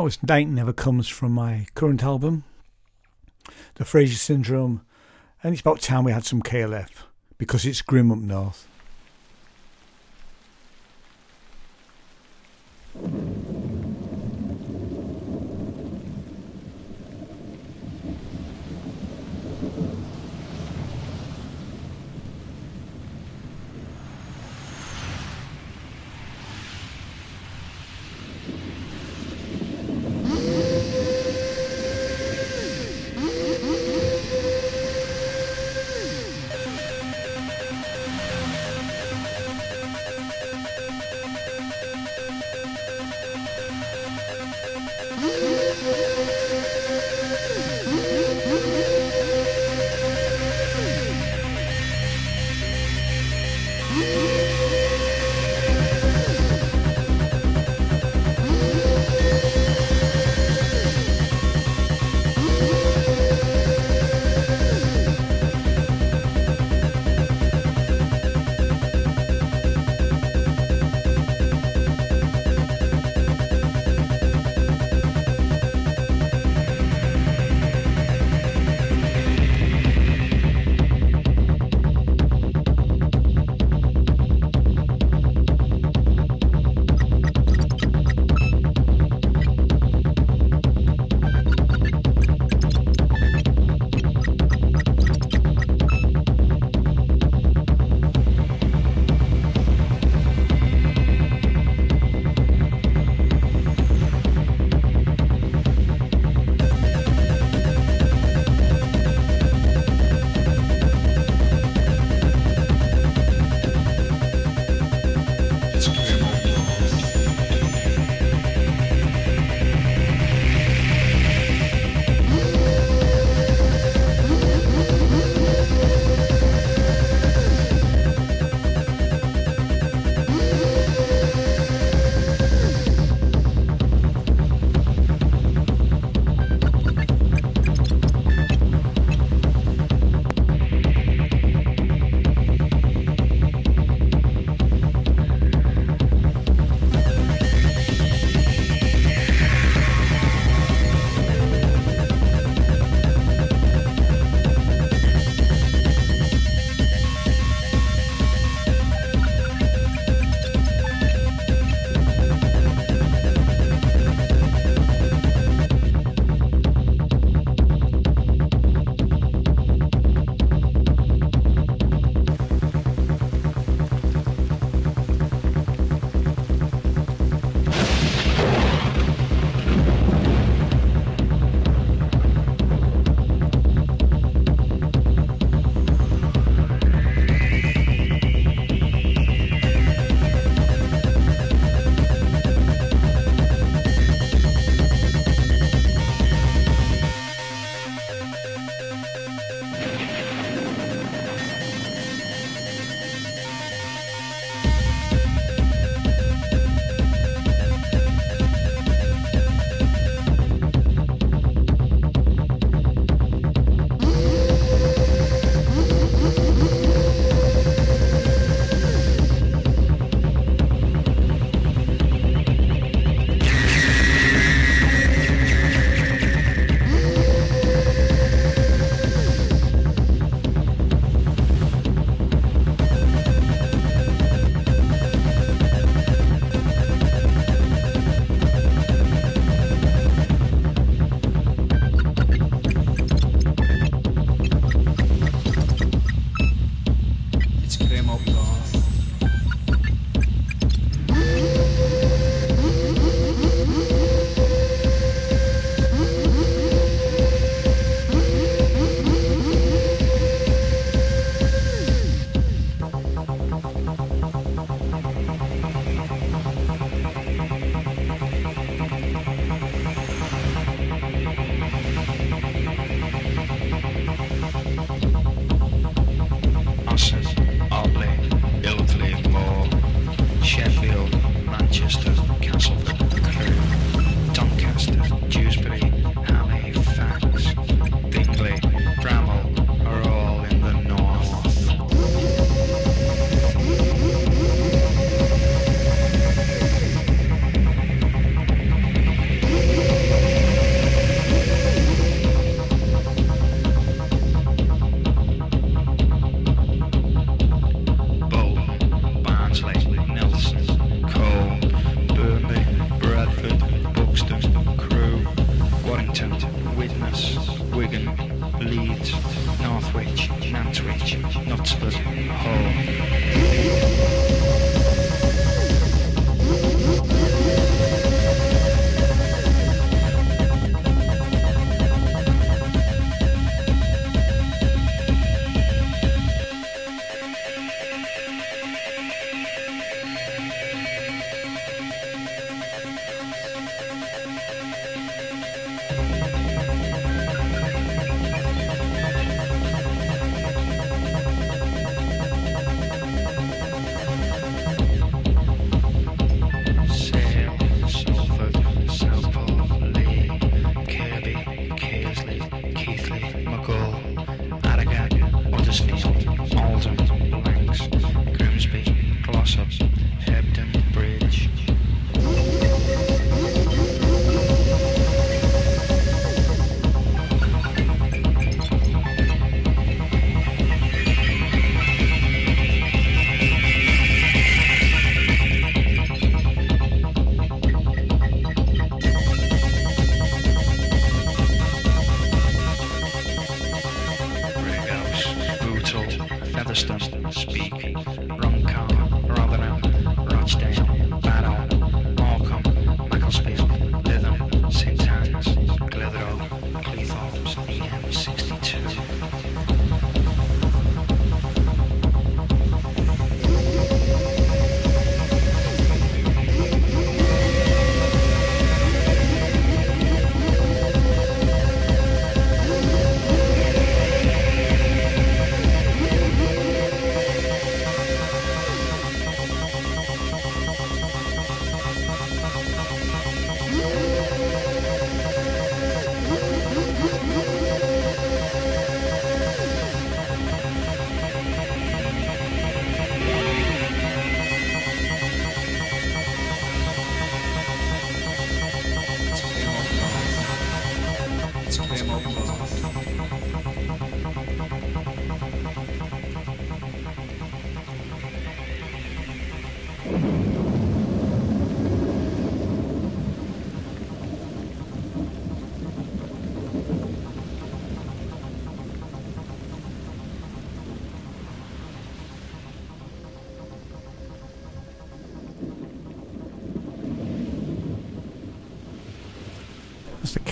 That 0.00 0.04
was 0.04 0.22
Night 0.22 0.48
Never 0.48 0.72
Comes 0.72 1.08
from 1.08 1.32
my 1.32 1.66
current 1.74 2.02
album, 2.02 2.44
The 3.74 3.84
Fraser 3.84 4.16
Syndrome, 4.16 4.80
and 5.42 5.52
it's 5.52 5.60
about 5.60 5.82
time 5.82 6.04
we 6.04 6.12
had 6.12 6.24
some 6.24 6.40
KLF 6.40 6.88
because 7.36 7.66
it's 7.66 7.82
grim 7.82 8.10
up 8.10 8.16
north. 8.16 8.66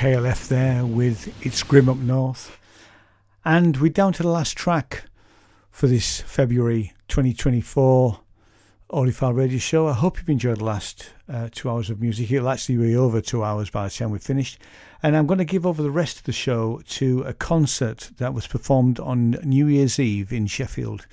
KLF 0.09 0.49
there 0.49 0.87
with 0.87 1.35
It's 1.45 1.63
Grim 1.63 1.87
Up 1.87 1.99
North. 1.99 2.59
And 3.45 3.77
we're 3.77 3.93
down 3.93 4.15
to 4.15 4.23
the 4.23 4.31
last 4.31 4.57
track 4.57 5.03
for 5.71 5.87
this 5.87 6.23
February 6.23 6.95
2024 7.09 8.19
Audiophile 8.91 9.37
Radio 9.37 9.59
Show. 9.59 9.87
I 9.87 9.93
hope 9.93 10.17
you've 10.17 10.31
enjoyed 10.31 10.61
the 10.61 10.65
last 10.65 11.11
uh, 11.29 11.51
two 11.53 11.69
hours 11.69 11.91
of 11.91 12.01
music. 12.01 12.33
It'll 12.33 12.49
actually 12.49 12.79
be 12.79 12.97
over 12.97 13.21
two 13.21 13.45
hours 13.45 13.69
by 13.69 13.85
the 13.85 13.91
time 13.91 14.09
we've 14.09 14.23
finished. 14.23 14.59
And 15.03 15.15
I'm 15.15 15.27
going 15.27 15.37
to 15.37 15.45
give 15.45 15.67
over 15.67 15.83
the 15.83 15.91
rest 15.91 16.17
of 16.17 16.25
the 16.25 16.33
show 16.33 16.81
to 16.89 17.21
a 17.25 17.35
concert 17.35 18.13
that 18.17 18.33
was 18.33 18.47
performed 18.47 18.99
on 18.99 19.33
New 19.43 19.67
Year's 19.67 20.01
Eve 20.01 20.33
in 20.33 20.47
Sheffield 20.47 21.07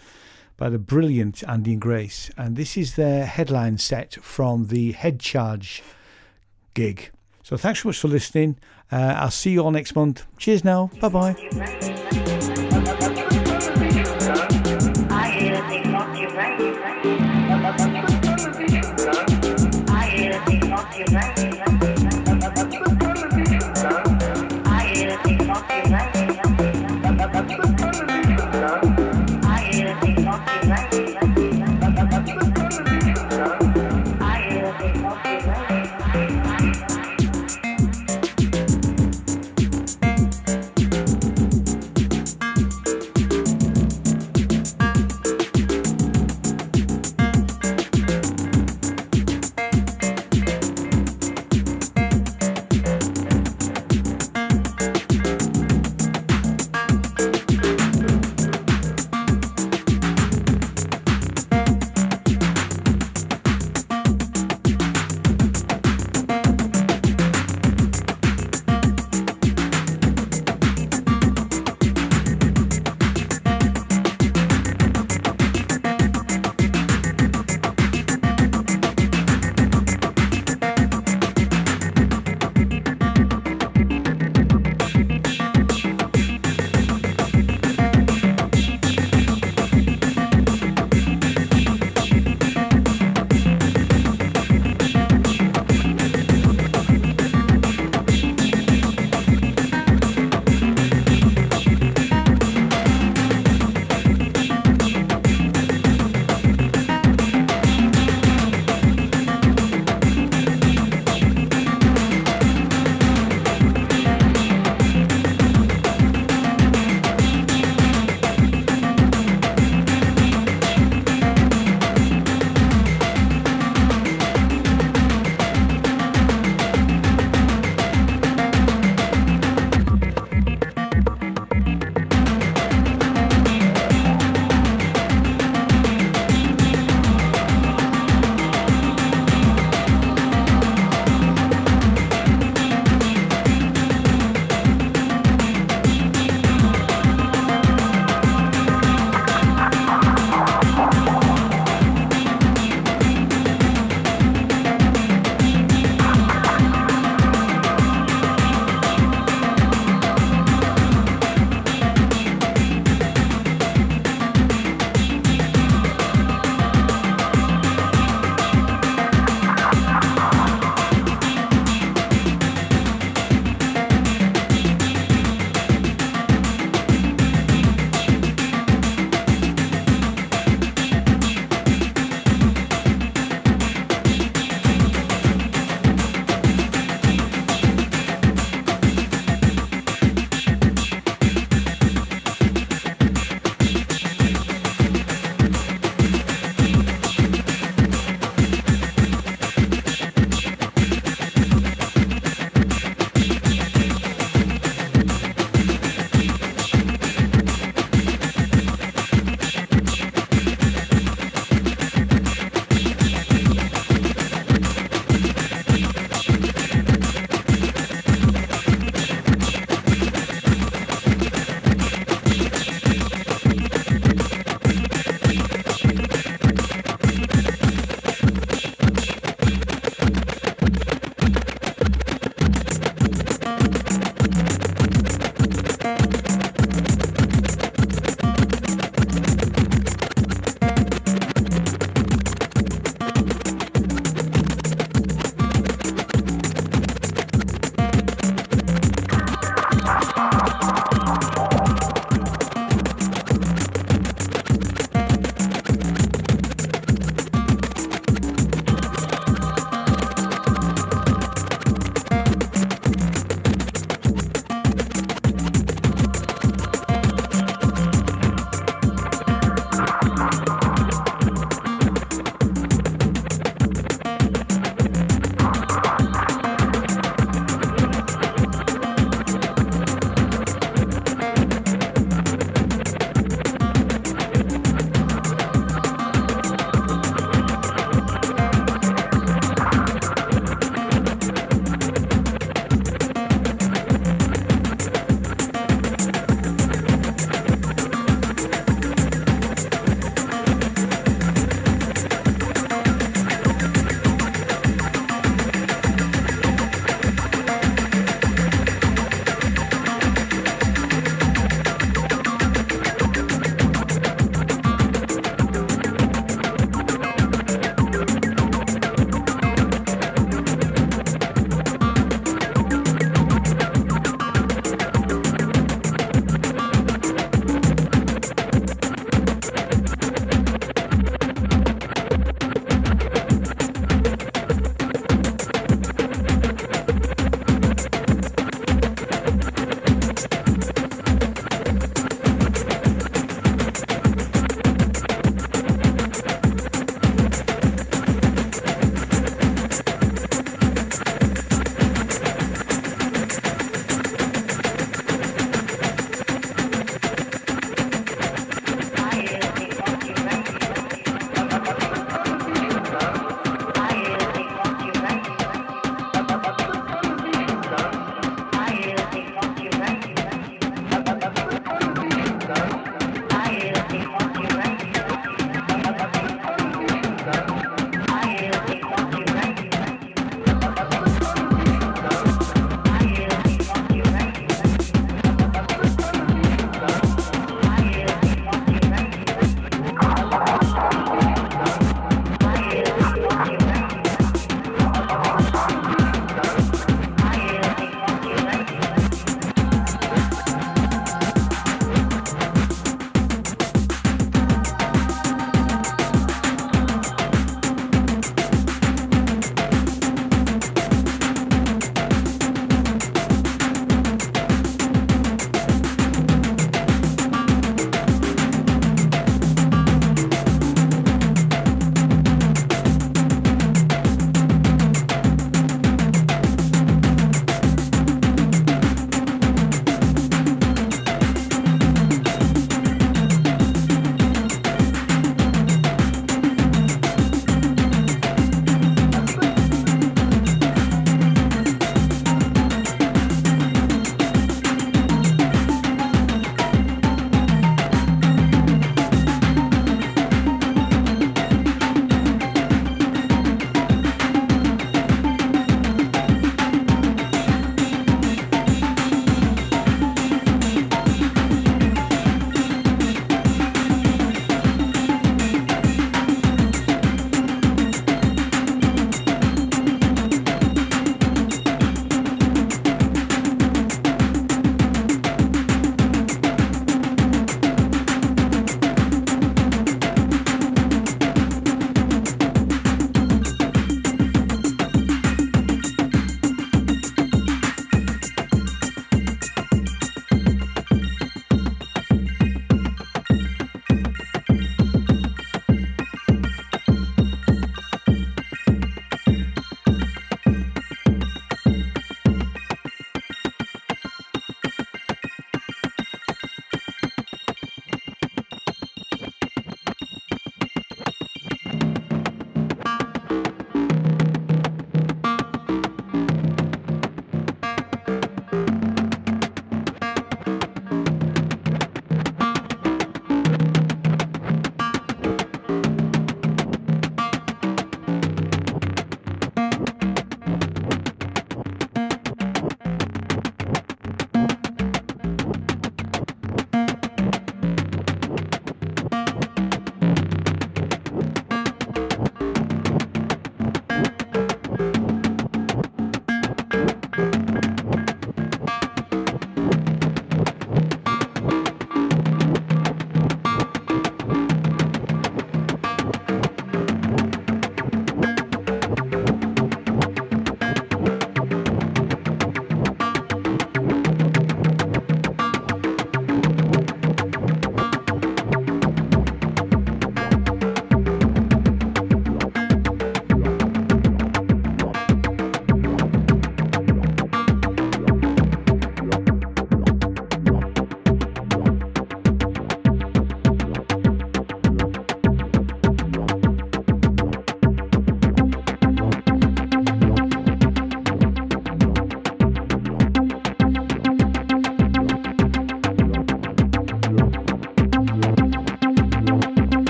by 0.56 0.70
the 0.70 0.80
brilliant 0.80 1.44
Andy 1.50 1.74
and 1.74 1.82
Grace. 1.82 2.32
And 2.38 2.56
this 2.56 2.78
is 2.78 2.96
their 2.96 3.26
headline 3.26 3.78
set 3.78 4.14
from 4.24 4.68
the 4.68 4.94
Head 4.94 5.20
Charge 5.20 5.84
gig. 6.74 7.12
So 7.46 7.58
thanks 7.58 7.84
so 7.84 7.90
much 7.90 8.00
for 8.00 8.08
listening. 8.08 8.58
Uh, 8.92 9.14
I'll 9.18 9.32
see 9.32 9.52
you 9.52 9.64
all 9.64 9.72
next 9.72 9.96
month. 9.96 10.26
Cheers 10.38 10.64
now. 10.64 10.90
Bye 11.02 11.10
bye. 11.10 12.65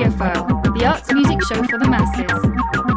The 0.00 0.84
arts 0.86 1.12
music 1.12 1.42
show 1.48 1.60
for 1.64 1.76
the 1.76 1.88
masses. 1.88 2.87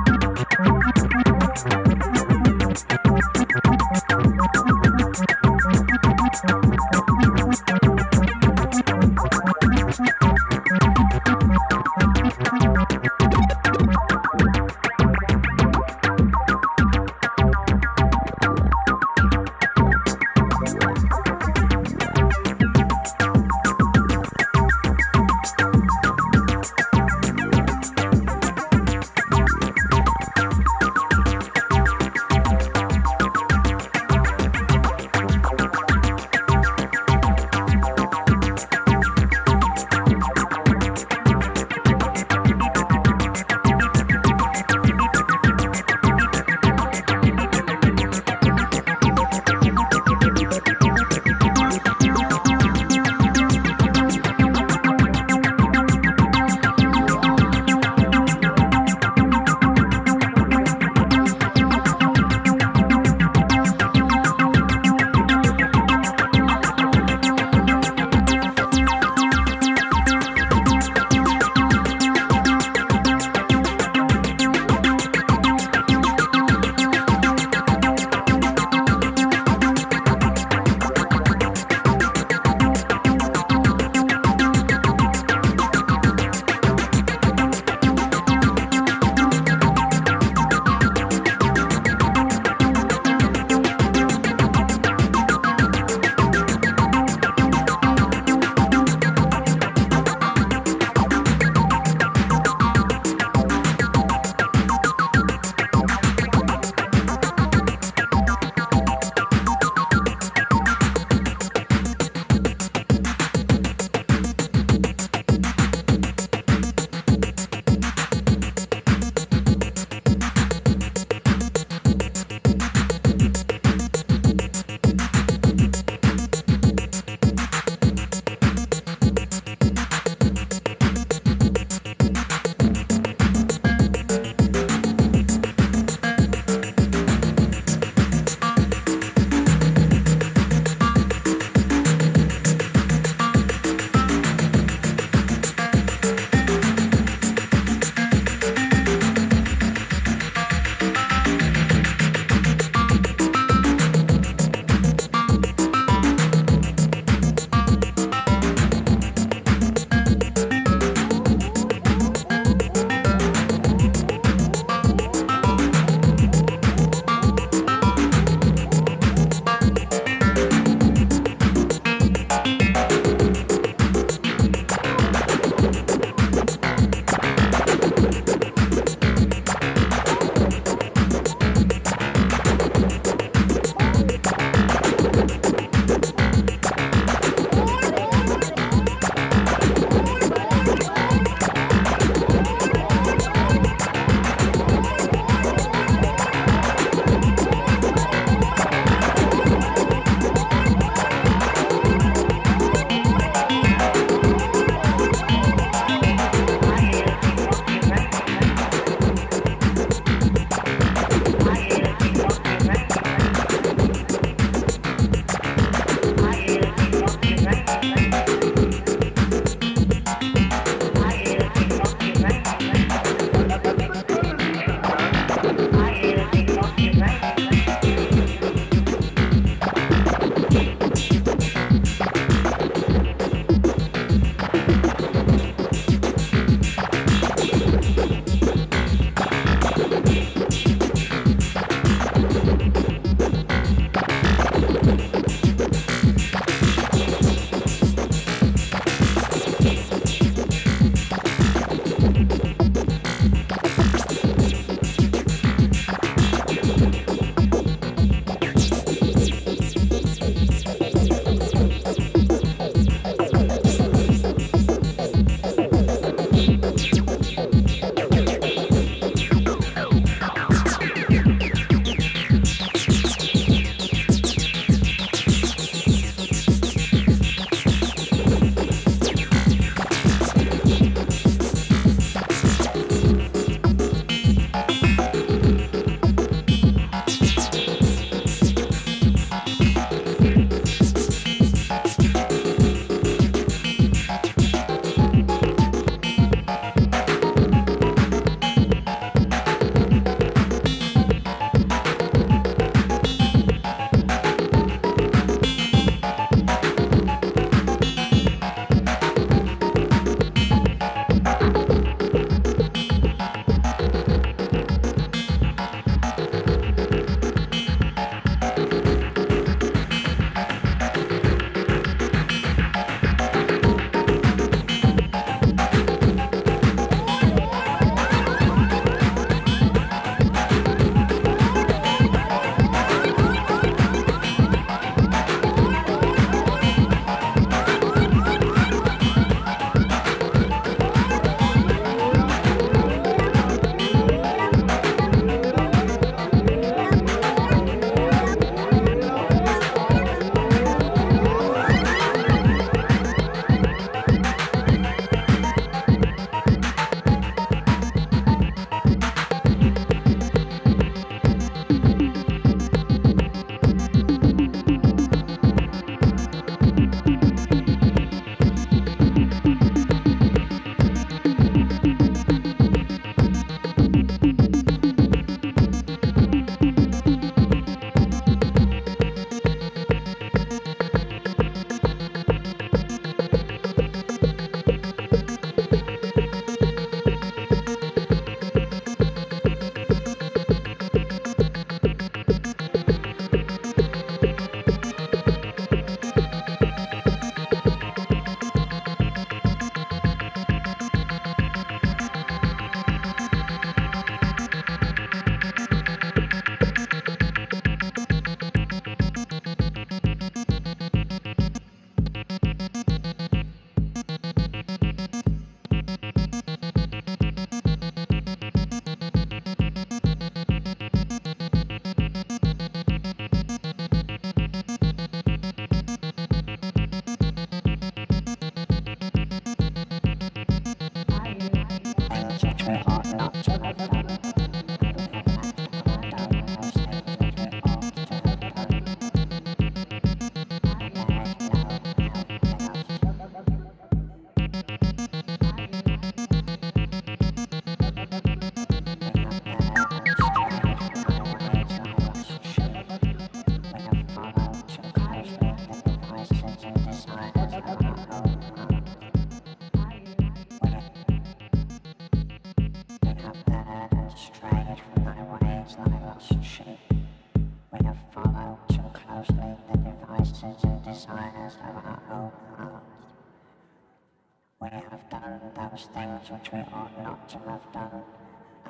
Those 475.72 475.88
things 475.94 476.30
which 476.30 476.52
we 476.52 476.60
ought 476.60 476.92
not 477.02 477.30
to 477.30 477.38
have 477.50 477.72
done, 477.72 478.04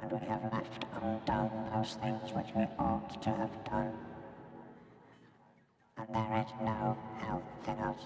and 0.01 0.11
we 0.11 0.27
have 0.27 0.43
left 0.53 0.85
undone 1.01 1.49
those 1.73 1.95
things 1.95 2.31
which 2.31 2.53
we 2.55 2.63
ought 2.77 3.21
to 3.21 3.29
have 3.31 3.63
done. 3.65 3.93
And 5.97 6.07
there 6.13 6.45
is 6.45 6.51
no 6.61 6.97
health 7.17 7.43
in 7.67 7.79
us. 7.79 8.03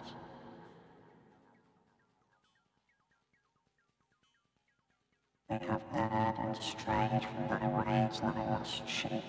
We 5.49 5.67
have 5.67 5.81
erred 5.93 6.35
and 6.39 6.55
strayed 6.55 7.21
from 7.35 7.47
thy 7.49 7.67
ways, 7.67 8.21
thy 8.21 8.49
lost 8.49 8.87
sheep. 8.87 9.23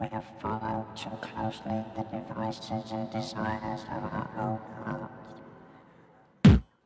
We 0.00 0.06
have 0.08 0.24
followed 0.40 0.86
too 0.96 1.10
closely 1.20 1.84
the 1.96 2.04
devices 2.04 2.92
and 2.92 3.10
desires 3.10 3.82
of 3.90 4.04
our 4.04 4.30
own 4.38 4.60
hearts. 4.84 5.17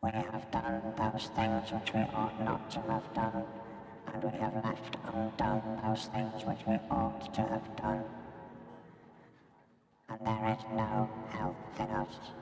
We 0.02 0.10
have 0.10 0.50
done 0.50 0.82
those 0.98 1.28
things 1.28 1.70
which 1.70 1.94
we 1.94 2.00
ought 2.00 2.34
not 2.44 2.68
to 2.72 2.80
have 2.90 3.14
done, 3.14 3.44
and 4.12 4.24
we 4.24 4.36
have 4.36 4.54
left 4.56 4.96
undone 5.14 5.80
those 5.84 6.06
things 6.06 6.44
which 6.44 6.66
we 6.66 6.74
ought 6.90 7.32
to 7.34 7.42
have 7.42 7.76
done. 7.76 8.02
And 10.08 10.26
there 10.26 10.56
is 10.58 10.64
no 10.74 11.08
health 11.30 11.54
in 11.78 11.86
us. 11.86 12.41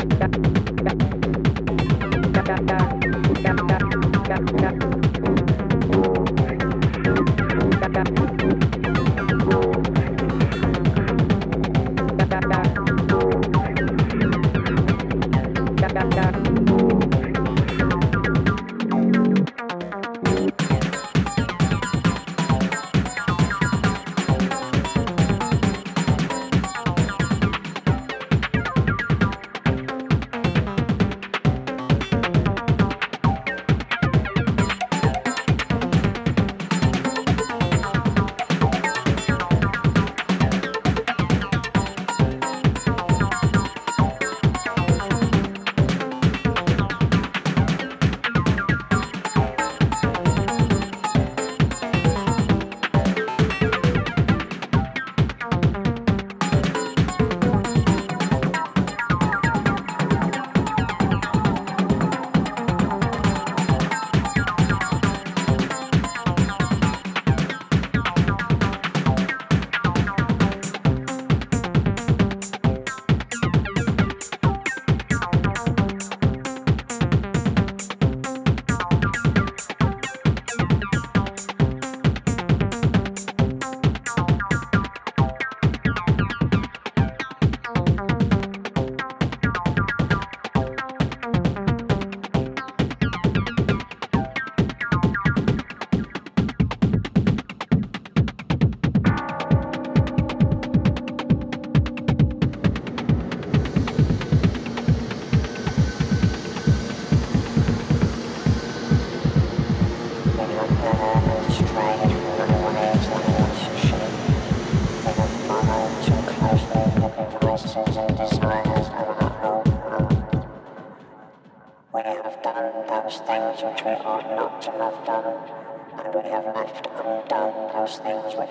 Thank 0.00 0.36
you. 0.36 0.49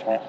Things 0.06 0.22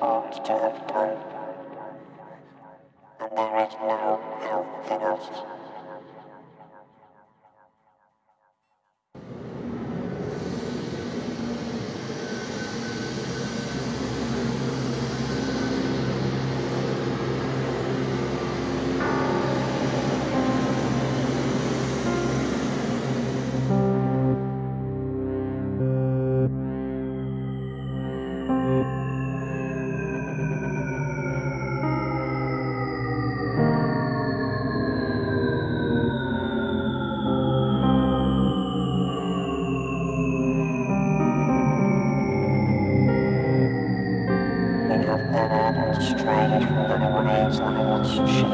and 46.01 46.19
strayed 46.19 46.63
from 46.67 46.89
thy 46.89 47.45
ways 47.45 47.61
lost 47.61 48.15
sheep. 48.15 48.47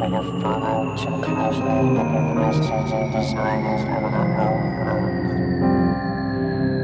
We 0.00 0.06
have 0.12 0.30
followed 0.42 0.98
too 0.98 1.16
the 1.94 2.04
devices 2.28 2.92
and 2.92 3.12
desires 3.12 3.82
of 3.82 3.88
our 3.88 4.30
own 4.44 4.64
hearts. 4.84 5.30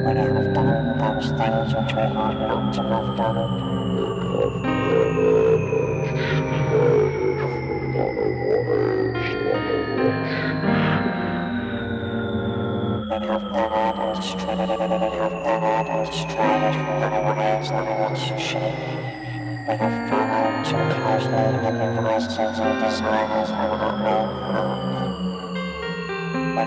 We 0.07 0.13
have 0.17 0.55
done 0.55 0.99
those 0.99 1.29
things 1.39 1.69
which 1.75 1.95
ought 1.95 2.39
not 2.39 2.73
to 2.75 2.83
have 2.83 3.17
done. 3.17 3.70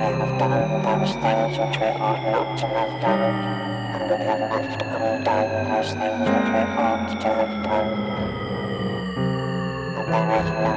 Have 0.03 0.37
done 0.37 0.83
those 0.83 1.13
things 1.13 1.57
which 1.57 1.79
we 1.79 1.85
ought 1.87 2.23
not 2.29 2.57
to 2.57 2.67
have 2.67 3.01
done, 3.01 3.21
and 3.93 4.11
we 4.11 4.17
have 4.25 4.39
left 4.51 4.81
undone 4.83 5.69
those 5.69 5.91
things 5.93 6.27
which 6.27 6.49
we 6.51 6.61
ought 6.75 7.21
to 7.21 7.27
have 7.29 7.63
done. 7.63 7.91
And 9.95 10.07
there 10.13 10.27
is 10.41 10.49
no 10.51 10.71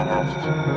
in 0.00 0.08
us. 0.08 0.73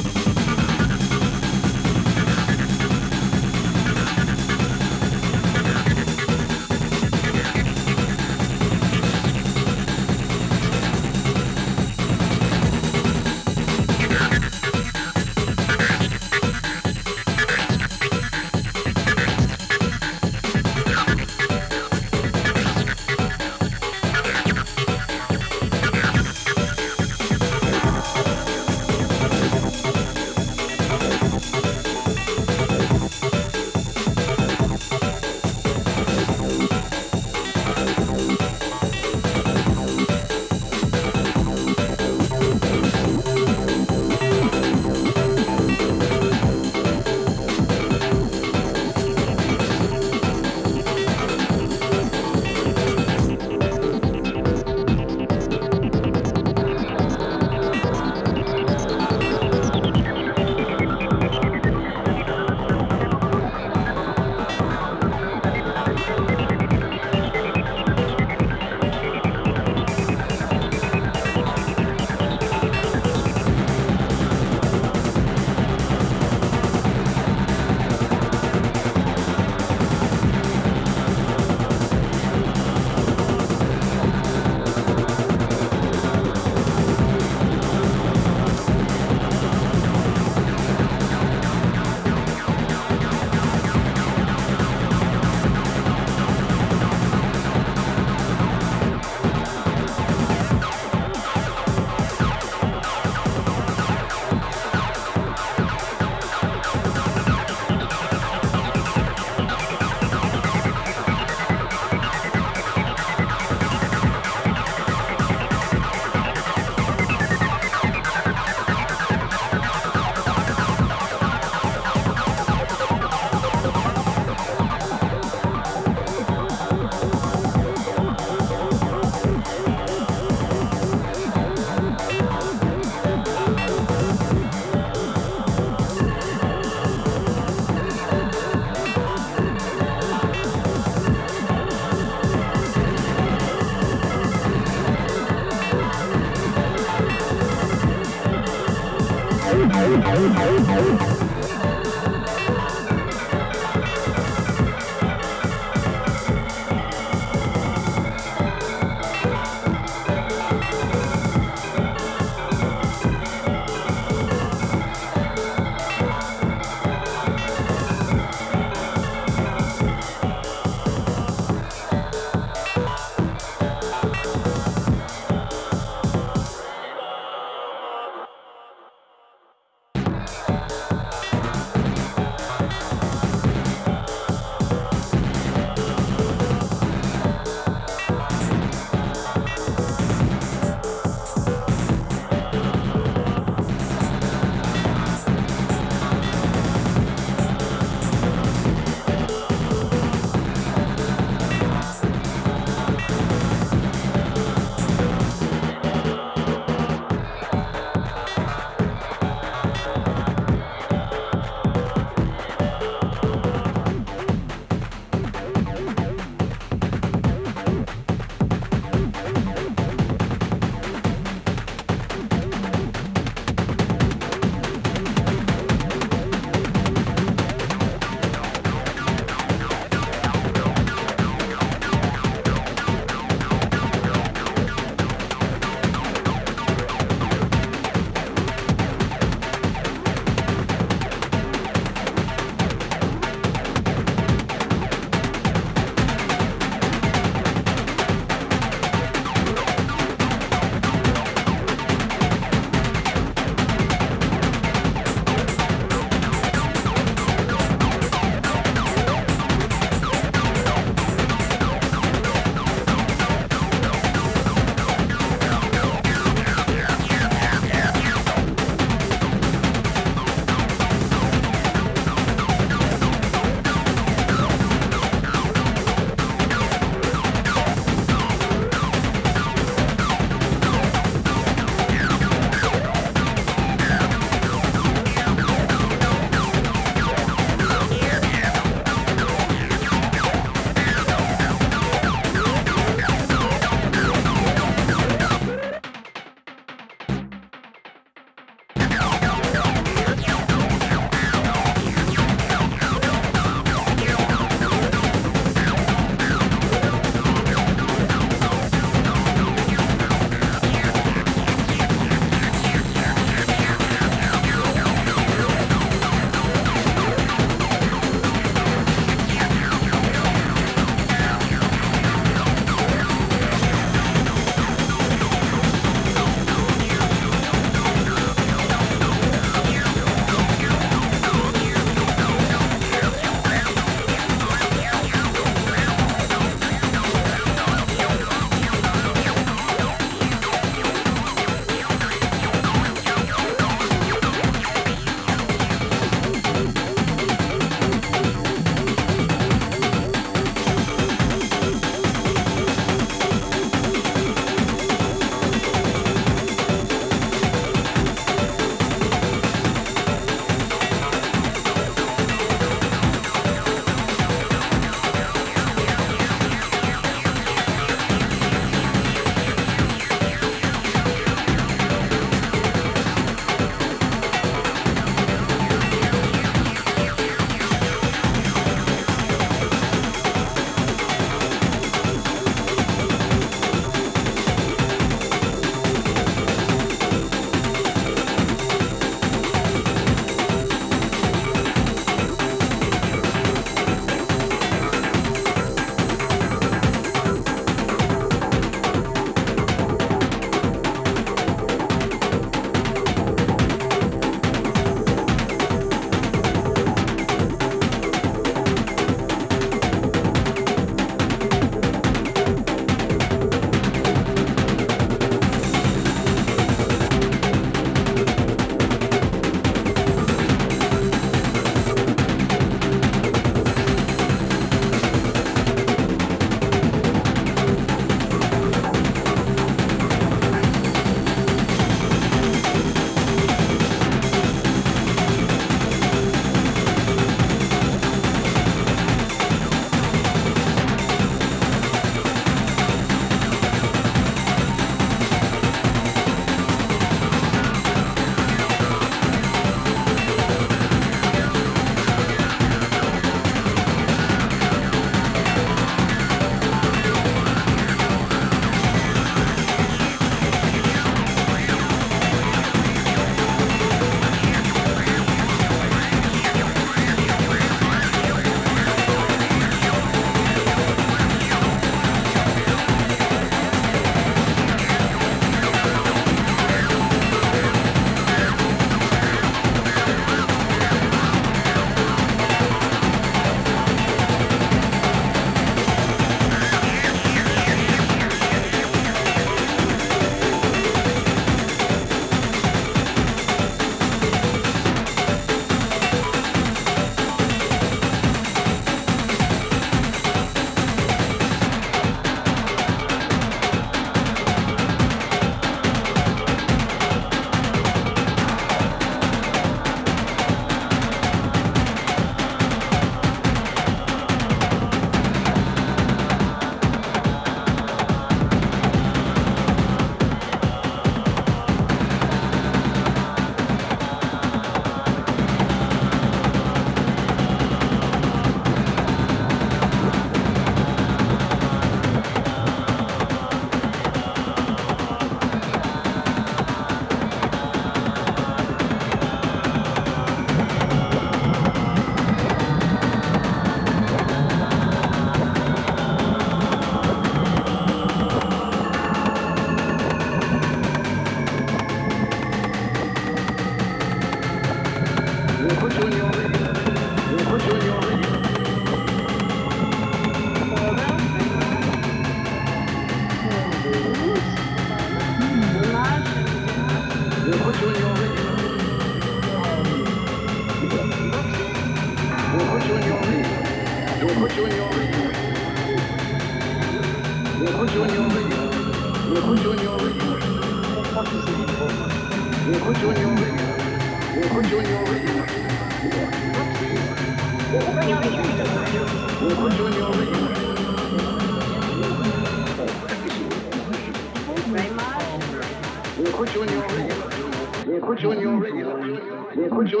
We 599.84 599.90
have 599.90 600.00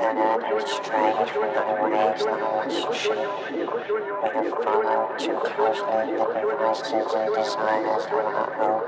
done 0.00 0.16
out 0.16 0.40
strains 0.66 1.30
from 1.30 1.50
other 1.60 1.76
ways 1.84 2.24
that 2.24 2.70
shape. 2.94 3.28
We 3.52 4.28
have 4.32 4.52
found 4.64 4.86
out 4.86 5.18
too 5.18 5.36
close 5.44 5.76
for 5.76 6.00
the 6.08 6.24
masses 6.58 7.12
and 7.12 7.34
designers 7.34 8.04
from 8.06 8.26
our 8.26 8.80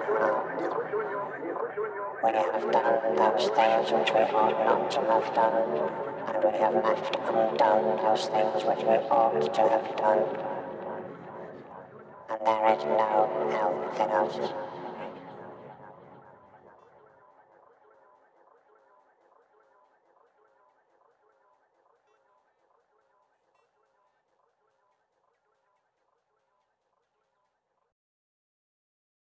We 2.24 2.30
have 2.32 2.64
done 2.72 3.16
those 3.16 3.46
things 3.50 3.86
which 3.92 4.10
we 4.10 4.20
ought 4.20 4.56
not 4.64 4.90
to 4.90 5.00
have 5.00 5.28
done, 5.34 5.52
and 6.28 6.44
we 6.44 6.50
have 6.60 6.74
left 6.74 7.16
undone 7.28 7.96
those 7.98 8.24
things 8.28 8.64
which 8.64 8.84
we 8.86 8.96
ought 9.10 9.52
to 9.52 9.60
have 9.68 9.96
done. 9.98 10.51
And 12.72 12.80
there 12.80 12.88
is 12.88 12.98
no 12.98 13.50
help 13.50 14.00
in 14.00 14.10
us. 14.10 14.71